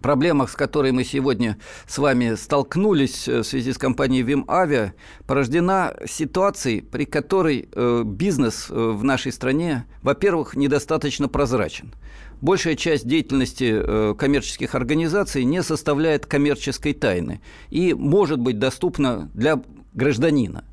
проблемах, 0.00 0.50
с 0.50 0.54
которой 0.54 0.92
мы 0.92 1.04
сегодня 1.04 1.58
с 1.86 1.98
вами 1.98 2.34
столкнулись 2.34 3.28
э, 3.28 3.40
в 3.40 3.44
связи 3.44 3.72
с 3.72 3.78
компанией 3.78 4.22
ВИМ-Авиа, 4.22 4.92
порождена 5.26 5.94
ситуацией, 6.06 6.80
при 6.80 7.04
которой 7.04 7.68
э, 7.72 8.02
бизнес 8.04 8.68
в 8.68 9.02
нашей 9.04 9.32
стране, 9.32 9.86
во-первых, 10.02 10.56
недостаточно 10.56 11.28
прозрачен. 11.28 11.92
Большая 12.40 12.76
часть 12.76 13.06
деятельности 13.06 13.72
э, 13.72 14.14
коммерческих 14.16 14.74
организаций 14.74 15.44
не 15.44 15.62
составляет 15.62 16.26
коммерческой 16.26 16.94
тайны 16.94 17.40
и 17.70 17.94
может 17.94 18.38
быть 18.38 18.60
доступна 18.60 19.28
для 19.34 19.60
гражданина 19.92 20.64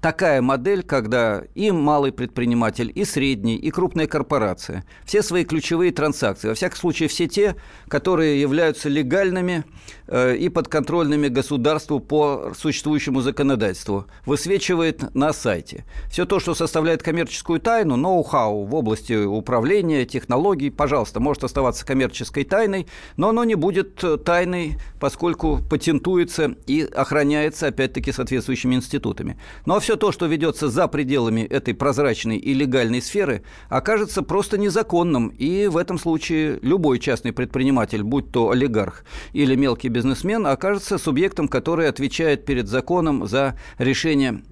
такая 0.00 0.40
модель, 0.42 0.82
когда 0.82 1.42
и 1.54 1.70
малый 1.70 2.12
предприниматель, 2.12 2.92
и 2.94 3.04
средний, 3.04 3.56
и 3.56 3.70
крупная 3.70 4.06
корпорация, 4.06 4.84
все 5.04 5.22
свои 5.22 5.44
ключевые 5.44 5.92
транзакции, 5.92 6.48
во 6.48 6.54
всяком 6.54 6.78
случае 6.78 7.08
все 7.08 7.26
те, 7.26 7.56
которые 7.88 8.40
являются 8.40 8.88
легальными 8.88 9.64
э, 10.06 10.36
и 10.36 10.48
подконтрольными 10.48 11.28
государству 11.28 12.00
по 12.00 12.52
существующему 12.56 13.20
законодательству, 13.20 14.06
высвечивает 14.24 15.14
на 15.14 15.32
сайте. 15.32 15.84
Все 16.10 16.26
то, 16.26 16.38
что 16.38 16.54
составляет 16.54 17.02
коммерческую 17.02 17.60
тайну, 17.60 17.96
ноу-хау 17.96 18.64
в 18.64 18.74
области 18.74 19.24
управления, 19.24 20.04
технологий, 20.04 20.70
пожалуйста, 20.70 21.20
может 21.20 21.44
оставаться 21.44 21.84
коммерческой 21.84 22.44
тайной, 22.44 22.86
но 23.16 23.30
оно 23.30 23.44
не 23.44 23.56
будет 23.56 24.02
э, 24.04 24.16
тайной, 24.16 24.78
поскольку 25.00 25.58
патентуется 25.68 26.54
и 26.66 26.82
охраняется, 26.82 27.66
опять-таки, 27.66 28.12
соответствующими 28.12 28.76
институтами. 28.76 29.38
Но 29.66 29.80
все 29.88 29.96
то, 29.96 30.12
что 30.12 30.26
ведется 30.26 30.68
за 30.68 30.86
пределами 30.86 31.40
этой 31.40 31.72
прозрачной 31.72 32.36
и 32.36 32.52
легальной 32.52 33.00
сферы, 33.00 33.42
окажется 33.70 34.22
просто 34.22 34.58
незаконным. 34.58 35.28
И 35.28 35.66
в 35.66 35.78
этом 35.78 35.98
случае 35.98 36.58
любой 36.60 36.98
частный 36.98 37.32
предприниматель, 37.32 38.02
будь 38.02 38.30
то 38.30 38.50
олигарх 38.50 39.02
или 39.32 39.54
мелкий 39.54 39.88
бизнесмен, 39.88 40.46
окажется 40.46 40.98
субъектом, 40.98 41.48
который 41.48 41.88
отвечает 41.88 42.44
перед 42.44 42.68
законом 42.68 43.26
за 43.26 43.58
решение 43.78 44.42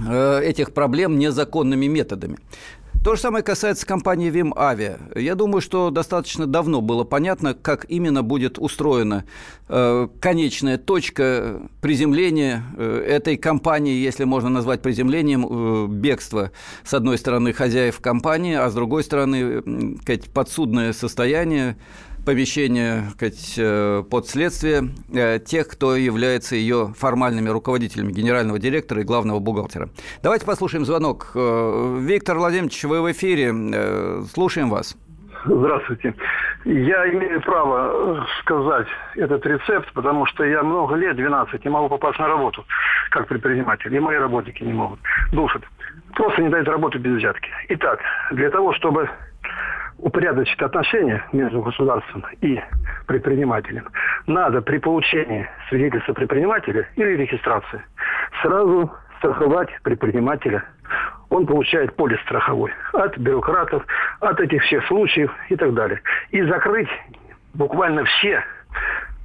э, 0.00 0.40
этих 0.42 0.72
проблем 0.72 1.18
незаконными 1.18 1.84
методами. 1.84 2.38
То 3.04 3.16
же 3.16 3.20
самое 3.20 3.44
касается 3.44 3.84
компании 3.86 4.30
ВИМ 4.30 4.54
Авиа. 4.56 4.96
Я 5.14 5.34
думаю, 5.34 5.60
что 5.60 5.90
достаточно 5.90 6.46
давно 6.46 6.80
было 6.80 7.04
понятно, 7.04 7.52
как 7.52 7.84
именно 7.90 8.22
будет 8.22 8.58
устроена 8.58 9.26
э, 9.68 10.08
конечная 10.20 10.78
точка 10.78 11.60
приземления 11.82 12.64
э, 12.78 13.04
этой 13.06 13.36
компании, 13.36 13.92
если 13.92 14.24
можно 14.24 14.48
назвать 14.48 14.80
приземлением 14.80 15.46
э, 15.46 15.86
бегства, 15.88 16.50
с 16.82 16.94
одной 16.94 17.18
стороны, 17.18 17.52
хозяев 17.52 18.00
компании, 18.00 18.54
а 18.54 18.70
с 18.70 18.74
другой 18.74 19.04
стороны, 19.04 19.62
э, 20.06 20.18
подсудное 20.32 20.94
состояние 20.94 21.76
помещение 22.24 23.04
э, 23.20 24.02
под 24.10 24.26
следствие 24.26 24.90
э, 25.12 25.38
тех, 25.38 25.68
кто 25.68 25.96
является 25.96 26.56
ее 26.56 26.92
формальными 26.96 27.48
руководителями, 27.48 28.12
генерального 28.12 28.58
директора 28.58 29.02
и 29.02 29.04
главного 29.04 29.38
бухгалтера. 29.38 29.88
Давайте 30.22 30.46
послушаем 30.46 30.84
звонок. 30.84 31.32
Э, 31.34 31.98
Виктор 32.00 32.38
Владимирович, 32.38 32.82
вы 32.84 33.02
в 33.02 33.12
эфире. 33.12 33.52
Слушаем 34.32 34.70
вас. 34.70 34.96
Здравствуйте. 35.44 36.14
Я 36.64 37.06
имею 37.12 37.42
право 37.42 38.26
сказать 38.40 38.86
этот 39.16 39.44
рецепт, 39.44 39.92
потому 39.92 40.24
что 40.26 40.44
я 40.44 40.62
много 40.62 40.94
лет, 40.94 41.16
12, 41.16 41.62
не 41.64 41.70
могу 41.70 41.90
попасть 41.90 42.18
на 42.18 42.26
работу 42.26 42.64
как 43.10 43.28
предприниматель, 43.28 43.94
и 43.94 44.00
мои 44.00 44.16
работники 44.16 44.62
не 44.62 44.72
могут. 44.72 44.98
Душат. 45.32 45.62
Просто 46.14 46.42
не 46.42 46.48
дают 46.48 46.66
работу 46.68 46.98
без 46.98 47.18
взятки. 47.18 47.48
Итак, 47.68 48.00
для 48.30 48.50
того, 48.50 48.72
чтобы 48.72 49.10
упорядочить 49.98 50.60
отношения 50.60 51.24
между 51.32 51.62
государством 51.62 52.24
и 52.40 52.60
предпринимателем, 53.06 53.88
надо 54.26 54.62
при 54.62 54.78
получении 54.78 55.48
свидетельства 55.68 56.12
предпринимателя 56.12 56.88
или 56.96 57.16
регистрации 57.16 57.82
сразу 58.42 58.92
страховать 59.18 59.70
предпринимателя. 59.82 60.64
Он 61.30 61.46
получает 61.46 61.96
полис 61.96 62.20
страховой 62.20 62.72
от 62.92 63.16
бюрократов, 63.18 63.84
от 64.20 64.38
этих 64.40 64.62
всех 64.64 64.86
случаев 64.86 65.32
и 65.48 65.56
так 65.56 65.72
далее. 65.74 66.00
И 66.30 66.42
закрыть 66.42 66.88
буквально 67.54 68.04
все 68.04 68.44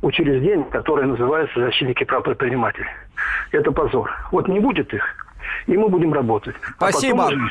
учреждения, 0.01 0.63
которые 0.71 1.08
называются 1.08 1.60
защитники 1.60 2.03
прав 2.05 2.23
предпринимателей. 2.23 2.88
Это 3.51 3.71
позор. 3.71 4.12
Вот 4.32 4.47
не 4.47 4.60
будет 4.60 4.93
их, 4.93 5.03
и 5.67 5.77
мы 5.77 5.89
будем 5.89 6.13
работать. 6.13 6.55
Спасибо. 6.77 7.25
А 7.25 7.29
потом 7.29 7.49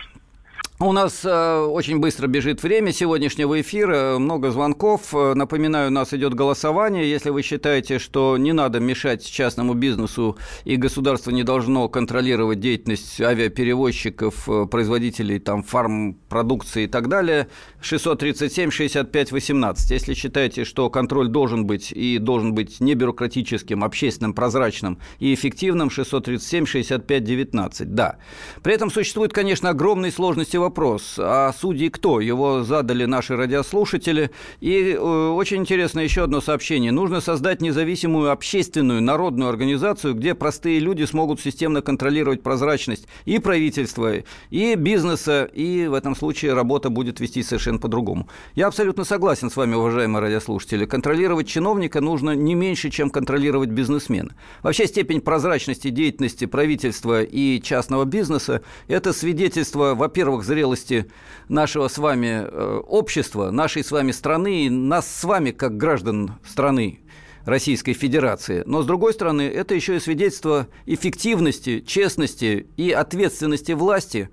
у 0.80 0.92
нас 0.92 1.24
э, 1.24 1.58
очень 1.58 1.98
быстро 1.98 2.28
бежит 2.28 2.62
время 2.62 2.92
сегодняшнего 2.92 3.60
эфира, 3.60 4.16
много 4.20 4.52
звонков. 4.52 5.12
Э, 5.12 5.34
напоминаю, 5.34 5.88
у 5.88 5.92
нас 5.92 6.14
идет 6.14 6.34
голосование. 6.34 7.10
Если 7.10 7.30
вы 7.30 7.42
считаете, 7.42 7.98
что 7.98 8.38
не 8.38 8.52
надо 8.52 8.78
мешать 8.78 9.28
частному 9.28 9.74
бизнесу 9.74 10.38
и 10.64 10.76
государство 10.76 11.32
не 11.32 11.42
должно 11.42 11.88
контролировать 11.88 12.60
деятельность 12.60 13.20
авиаперевозчиков, 13.20 14.48
э, 14.48 14.66
производителей 14.66 15.40
там, 15.40 15.64
фармпродукции 15.64 16.84
и 16.84 16.86
так 16.86 17.08
далее, 17.08 17.48
637-65-18. 17.82 19.90
Если 19.90 20.14
считаете, 20.14 20.64
что 20.64 20.90
контроль 20.90 21.26
должен 21.26 21.66
быть 21.66 21.90
и 21.90 22.18
должен 22.18 22.54
быть 22.54 22.78
не 22.78 22.94
бюрократическим, 22.94 23.82
общественным, 23.82 24.32
прозрачным 24.32 25.00
и 25.18 25.34
эффективным, 25.34 25.88
637-65-19. 25.88 27.84
Да. 27.84 28.18
При 28.62 28.74
этом 28.74 28.92
существуют, 28.92 29.32
конечно, 29.32 29.70
огромные 29.70 30.12
сложности 30.12 30.56
в 30.56 30.67
вопрос, 30.68 31.14
а 31.18 31.50
судьи 31.58 31.88
кто? 31.88 32.20
Его 32.20 32.62
задали 32.62 33.06
наши 33.06 33.36
радиослушатели. 33.36 34.30
И 34.60 34.92
э, 34.92 34.98
очень 34.98 35.58
интересно 35.58 36.00
еще 36.00 36.24
одно 36.24 36.42
сообщение. 36.42 36.92
Нужно 36.92 37.22
создать 37.22 37.62
независимую 37.62 38.30
общественную 38.30 39.00
народную 39.00 39.48
организацию, 39.48 40.14
где 40.14 40.34
простые 40.34 40.78
люди 40.78 41.04
смогут 41.04 41.40
системно 41.40 41.80
контролировать 41.80 42.42
прозрачность 42.42 43.08
и 43.24 43.38
правительства, 43.38 44.12
и 44.50 44.74
бизнеса, 44.74 45.48
и 45.54 45.86
в 45.86 45.94
этом 45.94 46.14
случае 46.14 46.52
работа 46.52 46.90
будет 46.90 47.18
вести 47.18 47.42
совершенно 47.42 47.78
по-другому. 47.78 48.28
Я 48.54 48.66
абсолютно 48.66 49.04
согласен 49.04 49.50
с 49.50 49.56
вами, 49.56 49.74
уважаемые 49.74 50.20
радиослушатели. 50.20 50.84
Контролировать 50.84 51.48
чиновника 51.48 52.02
нужно 52.02 52.32
не 52.32 52.54
меньше, 52.54 52.90
чем 52.90 53.08
контролировать 53.08 53.70
бизнесмена. 53.70 54.34
Вообще 54.62 54.86
степень 54.86 55.22
прозрачности 55.22 55.88
деятельности 55.88 56.44
правительства 56.44 57.22
и 57.22 57.58
частного 57.62 58.04
бизнеса– 58.04 58.60
это 58.88 59.14
свидетельство, 59.14 59.94
во-первых, 59.94 60.44
зрения 60.44 60.57
зрелости 60.58 61.06
нашего 61.48 61.86
с 61.86 61.98
вами 61.98 62.44
э, 62.44 62.80
общества, 62.88 63.50
нашей 63.52 63.84
с 63.84 63.92
вами 63.92 64.10
страны 64.10 64.66
и 64.66 64.70
нас 64.70 65.08
с 65.08 65.22
вами, 65.22 65.52
как 65.52 65.76
граждан 65.76 66.32
страны 66.44 67.00
Российской 67.44 67.92
Федерации. 67.92 68.64
Но, 68.66 68.82
с 68.82 68.86
другой 68.86 69.14
стороны, 69.14 69.42
это 69.42 69.76
еще 69.76 69.96
и 69.96 70.00
свидетельство 70.00 70.66
эффективности, 70.84 71.80
честности 71.80 72.66
и 72.76 72.90
ответственности 72.90 73.72
власти, 73.72 74.30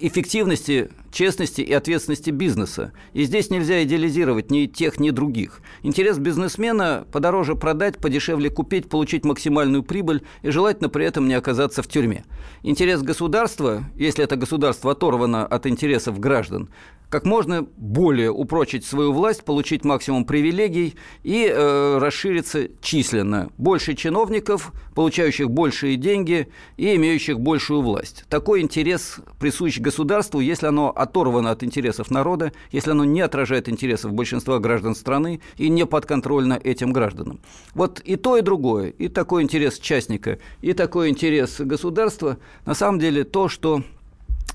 эффективности, 0.00 0.90
честности 1.12 1.60
и 1.60 1.72
ответственности 1.72 2.30
бизнеса. 2.30 2.92
И 3.12 3.24
здесь 3.24 3.50
нельзя 3.50 3.82
идеализировать 3.84 4.50
ни 4.50 4.66
тех, 4.66 4.98
ни 4.98 5.10
других. 5.10 5.60
Интерес 5.82 6.18
бизнесмена– 6.18 7.06
подороже 7.12 7.54
продать, 7.54 7.98
подешевле 7.98 8.50
купить, 8.50 8.88
получить 8.88 9.24
максимальную 9.24 9.82
прибыль 9.82 10.22
и 10.42 10.50
желательно 10.50 10.88
при 10.88 11.04
этом 11.04 11.28
не 11.28 11.34
оказаться 11.34 11.82
в 11.82 11.88
тюрьме. 11.88 12.24
Интерес 12.62 13.02
государства, 13.02 13.84
если 13.94 14.24
это 14.24 14.36
государство 14.36 14.92
оторвано 14.92 15.46
от 15.46 15.66
интересов 15.66 16.18
граждан, 16.18 16.68
как 17.08 17.24
можно 17.24 17.66
более 17.76 18.30
упрочить 18.30 18.84
свою 18.84 19.12
власть, 19.12 19.44
получить 19.44 19.84
максимум 19.84 20.24
привилегий 20.24 20.94
и 21.22 21.50
э, 21.50 21.98
расшириться 21.98 22.68
численно. 22.82 23.50
Больше 23.56 23.94
чиновников, 23.94 24.72
получающих 24.94 25.50
большие 25.50 25.96
деньги 25.96 26.48
и 26.76 26.94
имеющих 26.96 27.40
большую 27.40 27.82
власть. 27.82 28.24
Такой 28.28 28.60
интерес 28.60 29.20
присущ 29.38 29.78
государству, 29.78 30.40
если 30.40 30.66
оно 30.66 30.90
оторвано 30.90 31.50
от 31.50 31.64
интересов 31.64 32.10
народа, 32.10 32.52
если 32.72 32.90
оно 32.90 33.04
не 33.04 33.22
отражает 33.22 33.68
интересов 33.68 34.12
большинства 34.12 34.58
граждан 34.58 34.94
страны 34.94 35.40
и 35.56 35.70
не 35.70 35.86
подконтрольно 35.86 36.60
этим 36.62 36.92
гражданам. 36.92 37.40
Вот 37.74 38.00
и 38.00 38.16
то, 38.16 38.36
и 38.36 38.42
другое, 38.42 38.88
и 38.90 39.08
такой 39.08 39.42
интерес 39.42 39.78
частника, 39.78 40.38
и 40.60 40.74
такой 40.74 41.08
интерес 41.08 41.60
государства, 41.60 42.38
на 42.66 42.74
самом 42.74 42.98
деле 42.98 43.24
то, 43.24 43.48
что 43.48 43.82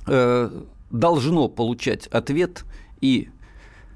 э, 0.08 0.50
должно 0.94 1.50
получать 1.50 2.08
ответ 2.08 2.64
и 3.02 3.28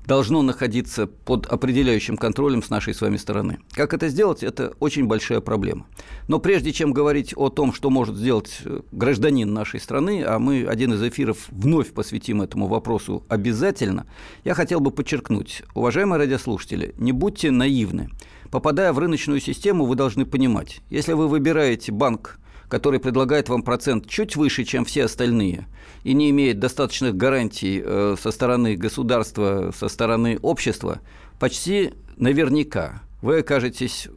должно 0.06 0.42
находиться 0.42 1.06
под 1.06 1.46
определяющим 1.48 2.16
контролем 2.16 2.64
с 2.64 2.70
нашей 2.70 2.94
с 2.94 3.02
вами 3.02 3.18
стороны. 3.18 3.60
Как 3.74 3.94
это 3.94 4.08
сделать, 4.08 4.42
это 4.42 4.74
очень 4.80 5.06
большая 5.06 5.42
проблема. 5.42 5.86
Но 6.30 6.40
прежде 6.40 6.72
чем 6.72 6.94
говорить 6.94 7.34
о 7.36 7.50
том, 7.50 7.74
что 7.74 7.90
может 7.90 8.16
сделать 8.16 8.60
э, 8.64 8.82
гражданин 8.94 9.54
нашей 9.54 9.82
страны, 9.82 10.24
а 10.26 10.40
мы 10.40 10.66
один 10.66 10.94
из 10.94 11.04
эфиров 11.04 11.48
вновь 11.50 11.92
посвятим 11.92 12.42
этому 12.42 12.68
вопросу 12.68 13.26
обязательно, 13.28 14.08
я 14.46 14.54
хотел 14.54 14.80
бы 14.80 14.92
подчеркнуть, 14.92 15.64
уважаемые 15.76 16.20
радиослушатели, 16.20 16.96
не 16.98 17.12
будьте 17.12 17.52
наивны. 17.52 18.10
Попадая 18.50 18.94
в 18.94 19.00
рыночную 19.00 19.42
систему, 19.42 19.86
вы 19.86 19.96
должны 19.96 20.26
понимать, 20.26 20.80
если 20.90 21.12
вы 21.12 21.28
выбираете 21.28 21.92
банк, 21.92 22.40
который 22.70 23.00
предлагает 23.00 23.50
вам 23.50 23.64
процент 23.64 24.08
чуть 24.08 24.36
выше, 24.36 24.64
чем 24.64 24.86
все 24.86 25.06
остальные, 25.06 25.68
и 26.04 26.14
не 26.14 26.30
имеет 26.30 26.60
достаточных 26.60 27.16
гарантий 27.16 27.82
э, 27.84 28.16
со 28.22 28.32
стороны 28.32 28.76
государства, 28.76 29.74
со 29.78 29.88
стороны 29.88 30.38
общества, 30.42 31.00
почти 31.40 31.94
наверняка 32.18 33.02
вы 33.22 33.40
окажетесь 33.40 34.08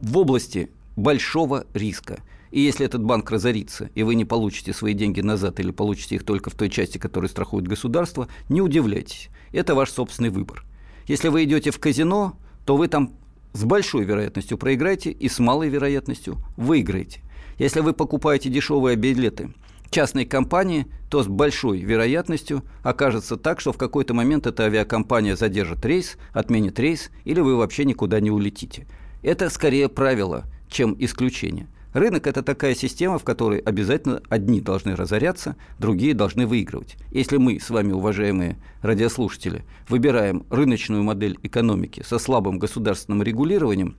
в 0.00 0.18
области 0.18 0.70
большого 0.96 1.66
риска. 1.74 2.18
И 2.50 2.60
если 2.60 2.86
этот 2.86 3.02
банк 3.02 3.30
разорится, 3.30 3.90
и 3.94 4.04
вы 4.04 4.14
не 4.14 4.24
получите 4.24 4.72
свои 4.72 4.94
деньги 4.94 5.20
назад 5.20 5.58
или 5.58 5.72
получите 5.72 6.14
их 6.16 6.24
только 6.24 6.50
в 6.50 6.54
той 6.54 6.70
части, 6.70 6.98
которую 6.98 7.28
страхует 7.28 7.66
государство, 7.66 8.28
не 8.48 8.60
удивляйтесь. 8.60 9.28
Это 9.52 9.74
ваш 9.74 9.90
собственный 9.90 10.30
выбор. 10.30 10.64
Если 11.08 11.28
вы 11.28 11.44
идете 11.44 11.70
в 11.72 11.80
казино, 11.80 12.38
то 12.64 12.76
вы 12.76 12.86
там 12.86 13.12
с 13.52 13.64
большой 13.64 14.04
вероятностью 14.04 14.56
проиграете 14.56 15.10
и 15.10 15.28
с 15.28 15.38
малой 15.38 15.68
вероятностью 15.68 16.38
выиграете. 16.56 17.22
Если 17.58 17.80
вы 17.80 17.92
покупаете 17.92 18.50
дешевые 18.50 18.96
билеты 18.96 19.50
частной 19.94 20.24
компании, 20.24 20.86
то 21.08 21.22
с 21.22 21.28
большой 21.28 21.78
вероятностью 21.78 22.64
окажется 22.82 23.36
так, 23.36 23.60
что 23.60 23.72
в 23.72 23.78
какой-то 23.78 24.12
момент 24.12 24.46
эта 24.46 24.64
авиакомпания 24.64 25.36
задержит 25.36 25.84
рейс, 25.86 26.18
отменит 26.32 26.80
рейс, 26.80 27.10
или 27.24 27.38
вы 27.40 27.56
вообще 27.56 27.84
никуда 27.84 28.18
не 28.18 28.30
улетите. 28.30 28.88
Это 29.22 29.48
скорее 29.50 29.88
правило, 29.88 30.44
чем 30.68 30.96
исключение. 30.98 31.68
Рынок– 31.92 32.26
это 32.26 32.42
такая 32.42 32.74
система, 32.74 33.20
в 33.20 33.24
которой 33.24 33.60
обязательно 33.60 34.20
одни 34.28 34.60
должны 34.60 34.96
разоряться, 34.96 35.54
другие 35.78 36.12
должны 36.12 36.44
выигрывать. 36.44 36.96
Если 37.12 37.36
мы 37.36 37.60
с 37.60 37.70
вами, 37.70 37.92
уважаемые 37.92 38.56
радиослушатели, 38.82 39.64
выбираем 39.88 40.44
рыночную 40.50 41.04
модель 41.04 41.38
экономики 41.44 42.02
со 42.04 42.18
слабым 42.18 42.58
государственным 42.58 43.22
регулированием, 43.22 43.96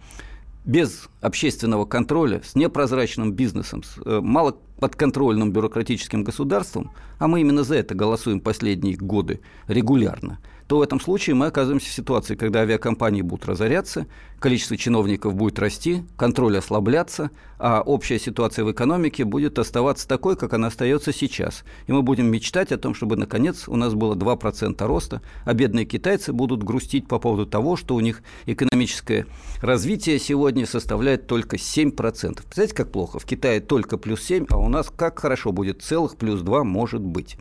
без 0.65 1.10
общественного 1.21 1.86
контроля, 1.86 2.41
с 2.43 2.56
непрозрачным 2.56 3.34
бизнесом, 3.34 3.84
с 3.84 3.97
э, 4.04 4.19
малоподконтрольным 4.21 5.51
бюрократическим 5.51 6.23
государством, 6.23 6.91
а 7.19 7.28
мы 7.28 7.41
именно 7.41 7.63
за 7.63 7.75
это 7.75 7.95
голосуем 7.95 8.39
последние 8.39 8.97
годы 8.97 9.41
регулярно– 9.67 10.39
то 10.67 10.80
в 10.80 10.82
этом 10.82 10.99
случае 10.99 11.36
мы 11.36 11.47
оказываемся 11.47 11.89
в 11.89 11.93
ситуации, 11.93 12.36
когда 12.36 12.62
авиакомпании 12.62 13.21
будут 13.21 13.45
разоряться, 13.45 14.08
количество 14.39 14.78
чиновников 14.78 15.36
будет 15.36 15.60
расти, 15.60 16.04
контроль 16.17 16.58
ослабляться, 16.58 17.30
а 17.58 17.82
общая 17.82 18.19
ситуация 18.19 18.65
в 18.65 18.71
экономике 18.71 19.23
будет 19.23 19.60
оставаться 19.60 20.08
такой, 20.08 20.36
как 20.36 20.54
она 20.54 20.67
остается 20.67 21.13
сейчас. 21.13 21.63
И 21.88 21.91
мы 21.91 22.01
будем 22.01 22.28
мечтать 22.28 22.71
о 22.71 22.78
том, 22.78 22.93
чтобы, 22.93 23.15
наконец, 23.15 23.67
у 23.67 23.75
нас 23.75 23.93
было 23.93 24.15
2% 24.15 24.86
роста, 24.86 25.21
а 25.45 25.54
бедные 25.54 25.86
китайцы 25.86 26.34
будут 26.34 26.63
грустить 26.63 27.08
по 27.08 27.19
поводу 27.19 27.45
того, 27.45 27.75
что 27.75 27.95
у 27.95 27.99
них 27.99 28.23
экономическое 28.45 29.25
развитие 29.62 30.19
сегодня 30.19 30.65
составляет 30.65 31.28
только 31.28 31.56
7%. 31.56 31.91
Представляете, 31.93 32.75
как 32.75 32.91
плохо? 32.91 33.19
В 33.19 33.25
Китае 33.25 33.62
только 33.62 33.97
плюс 33.97 34.21
7, 34.23 34.47
а 34.49 34.58
у 34.58 34.67
нас 34.67 34.91
как 34.95 35.19
хорошо 35.19 35.51
будет, 35.51 35.82
целых 35.82 36.17
плюс 36.17 36.41
2 36.41 36.63
может 36.63 37.01
быть. 37.01 37.38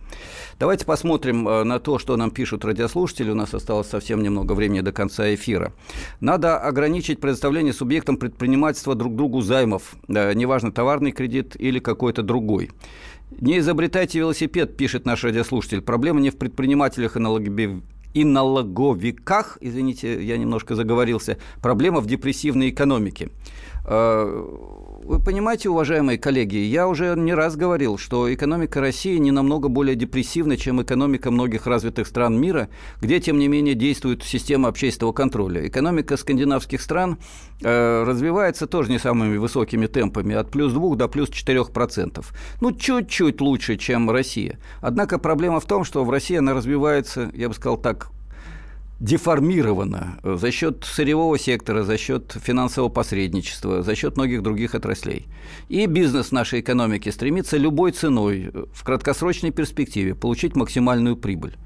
Давайте 0.58 0.84
посмотрим 0.84 1.48
э, 1.48 1.64
на 1.64 1.80
то, 1.80 1.98
что 1.98 2.16
нам 2.16 2.30
пишут 2.30 2.64
радиослушатели 2.64 3.13
слушателей, 3.14 3.32
у 3.32 3.34
нас 3.36 3.54
осталось 3.54 3.88
совсем 3.88 4.22
немного 4.22 4.54
времени 4.54 4.80
до 4.80 4.92
конца 4.92 5.32
эфира. 5.34 5.72
Надо 6.20 6.58
ограничить 6.58 7.20
предоставление 7.20 7.72
субъектам 7.72 8.16
предпринимательства 8.16 8.94
друг 8.94 9.14
другу 9.14 9.40
займов, 9.40 9.94
неважно, 10.08 10.72
товарный 10.72 11.12
кредит 11.12 11.56
или 11.58 11.78
какой-то 11.78 12.22
другой. 12.22 12.70
Не 13.40 13.58
изобретайте 13.58 14.18
велосипед, 14.18 14.76
пишет 14.76 15.06
наш 15.06 15.24
радиослушатель. 15.24 15.80
Проблема 15.80 16.20
не 16.20 16.30
в 16.30 16.36
предпринимателях 16.36 17.16
и 17.16 17.20
налоговиках, 17.20 17.82
и 18.14 18.24
налоговиках, 18.24 19.58
извините, 19.60 20.24
я 20.24 20.36
немножко 20.36 20.74
заговорился, 20.74 21.36
проблема 21.62 22.00
в 22.00 22.06
депрессивной 22.06 22.70
экономике. 22.70 23.30
Вы 25.04 25.20
понимаете, 25.20 25.68
уважаемые 25.68 26.16
коллеги, 26.16 26.56
я 26.56 26.88
уже 26.88 27.14
не 27.14 27.34
раз 27.34 27.56
говорил, 27.56 27.98
что 27.98 28.32
экономика 28.32 28.80
России 28.80 29.18
не 29.18 29.32
намного 29.32 29.68
более 29.68 29.96
депрессивна, 29.96 30.56
чем 30.56 30.80
экономика 30.80 31.30
многих 31.30 31.66
развитых 31.66 32.06
стран 32.06 32.40
мира, 32.40 32.70
где, 33.02 33.20
тем 33.20 33.38
не 33.38 33.46
менее, 33.46 33.74
действует 33.74 34.22
система 34.22 34.70
общественного 34.70 35.12
контроля. 35.12 35.68
Экономика 35.68 36.16
скандинавских 36.16 36.80
стран 36.80 37.18
э, 37.60 38.04
развивается 38.04 38.66
тоже 38.66 38.90
не 38.90 38.98
самыми 38.98 39.36
высокими 39.36 39.86
темпами, 39.88 40.34
от 40.36 40.50
плюс 40.50 40.72
2 40.72 40.96
до 40.96 41.06
плюс 41.06 41.28
4%. 41.28 42.24
Ну, 42.62 42.72
чуть-чуть 42.72 43.42
лучше, 43.42 43.76
чем 43.76 44.10
Россия. 44.10 44.58
Однако 44.80 45.18
проблема 45.18 45.60
в 45.60 45.66
том, 45.66 45.84
что 45.84 46.02
в 46.02 46.08
России 46.08 46.38
она 46.38 46.54
развивается, 46.54 47.30
я 47.34 47.50
бы 47.50 47.54
сказал 47.54 47.76
так, 47.76 48.08
деформирована 49.04 50.18
за 50.22 50.50
счет 50.50 50.84
сырьевого 50.84 51.38
сектора, 51.38 51.82
за 51.82 51.98
счет 51.98 52.36
финансового 52.42 52.88
посредничества, 52.88 53.82
за 53.82 53.94
счет 53.94 54.16
многих 54.16 54.42
других 54.42 54.74
отраслей. 54.74 55.26
И 55.68 55.84
бизнес 55.84 56.32
нашей 56.32 56.60
экономики 56.60 57.10
стремится 57.10 57.58
любой 57.58 57.92
ценой 57.92 58.50
в 58.72 58.82
краткосрочной 58.82 59.50
перспективе 59.50 60.14
получить 60.14 60.56
максимальную 60.56 61.16
прибыль. 61.16 61.56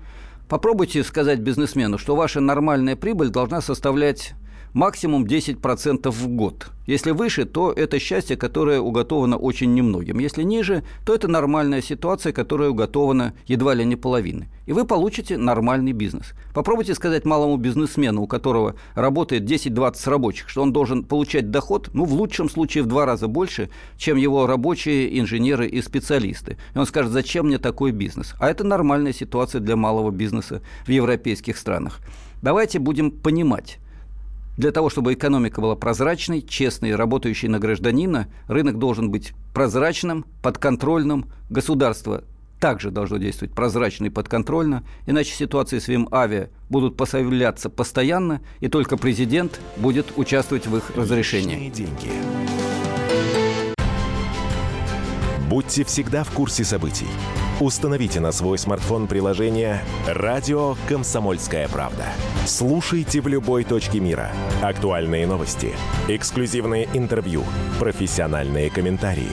Попробуйте 0.49 1.05
сказать 1.05 1.39
бизнесмену, 1.39 1.97
что 1.97 2.17
ваша 2.17 2.41
нормальная 2.41 2.97
прибыль 2.97 3.29
должна 3.29 3.61
составлять 3.61 4.35
максимум 4.73 5.25
10% 5.25 6.11
в 6.11 6.29
год. 6.29 6.71
Если 6.89 7.13
выше, 7.13 7.45
то 7.45 7.73
это 7.73 8.01
счастье, 8.01 8.37
которое 8.37 8.81
уготовано 8.81 9.37
очень 9.37 9.75
немногим. 9.75 10.19
Если 10.19 10.43
ниже, 10.43 10.83
то 11.07 11.15
это 11.15 11.29
нормальная 11.29 11.83
ситуация, 11.83 12.33
которая 12.33 12.71
уготована 12.71 13.35
едва 13.47 13.75
ли 13.75 13.85
не 13.85 13.95
половины. 13.95 14.49
И 14.69 14.73
вы 14.75 14.85
получите 14.85 15.39
нормальный 15.39 15.93
бизнес. 15.93 16.35
Попробуйте 16.53 16.95
сказать 16.95 17.25
малому 17.25 17.57
бизнесмену, 17.57 18.21
у 18.21 18.27
которого 18.27 18.75
работает 18.95 19.45
10-20 19.45 20.11
рабочих, 20.11 20.51
что 20.51 20.61
он 20.61 20.75
должен 20.75 21.05
получать 21.05 21.51
доход, 21.51 21.89
ну, 21.95 22.05
в 22.05 22.13
лучшем 22.13 22.51
случае 22.51 22.85
в 22.85 22.87
два 22.87 23.07
раза 23.07 23.29
больше, 23.29 23.71
чем 23.97 24.19
его 24.19 24.47
рабочие, 24.47 25.19
инженеры 25.19 25.67
и 25.67 25.81
специалисты. 25.81 26.59
И 26.75 26.79
он 26.79 26.85
скажет, 26.85 27.13
зачем 27.13 27.47
мне 27.47 27.57
такой 27.57 27.93
бизнес? 27.93 28.35
А 28.39 28.51
это 28.51 28.63
нормальная 28.63 29.15
ситуация 29.15 29.63
для 29.63 29.75
малого 29.75 30.11
бизнеса 30.11 30.61
в 30.85 30.91
европейских 30.91 31.57
странах. 31.57 32.01
Давайте 32.43 32.79
будем 32.79 33.11
понимать, 33.11 33.79
для 34.59 34.71
того, 34.71 34.91
чтобы 34.91 35.15
экономика 35.15 35.63
была 35.63 35.77
прозрачной, 35.77 36.43
честной, 36.43 36.95
работающей 36.95 37.49
на 37.49 37.59
гражданина, 37.59 38.29
рынок 38.49 38.79
должен 38.79 39.11
быть 39.11 39.33
прозрачным, 39.55 40.27
подконтрольным, 40.43 41.25
государство 41.49 42.23
также 42.61 42.91
должно 42.91 43.19
действовать 43.19 43.55
прозрачно 43.55 44.07
и 44.07 44.11
подконтрольно, 44.11 44.85
иначе 45.07 45.33
ситуации 45.33 45.79
с 45.79 45.89
авиа 46.13 46.49
будут 46.69 46.97
поставляться 46.97 47.71
постоянно, 47.71 48.41
и 48.61 48.69
только 48.69 48.97
президент 48.97 49.61
будет 49.77 50.13
участвовать 50.17 50.67
в 50.67 50.77
их 50.77 50.97
разрешении. 50.97 51.71
деньги. 51.71 52.11
Будьте 55.49 55.83
всегда 55.85 56.25
в 56.25 56.31
курсе 56.31 56.63
событий. 56.63 57.09
Установите 57.59 58.21
на 58.21 58.33
свой 58.33 58.59
смартфон 58.59 59.09
приложение 59.09 59.83
«Радио 60.07 60.77
Комсомольская 60.89 61.67
правда». 61.69 62.05
Слушайте 62.47 63.21
в 63.21 63.27
любой 63.29 63.65
точке 63.65 63.99
мира. 63.99 64.31
Актуальные 64.63 65.27
новости, 65.27 65.75
эксклюзивные 66.07 66.87
интервью, 66.93 67.45
профессиональные 67.81 68.71
комментарии. 68.71 69.33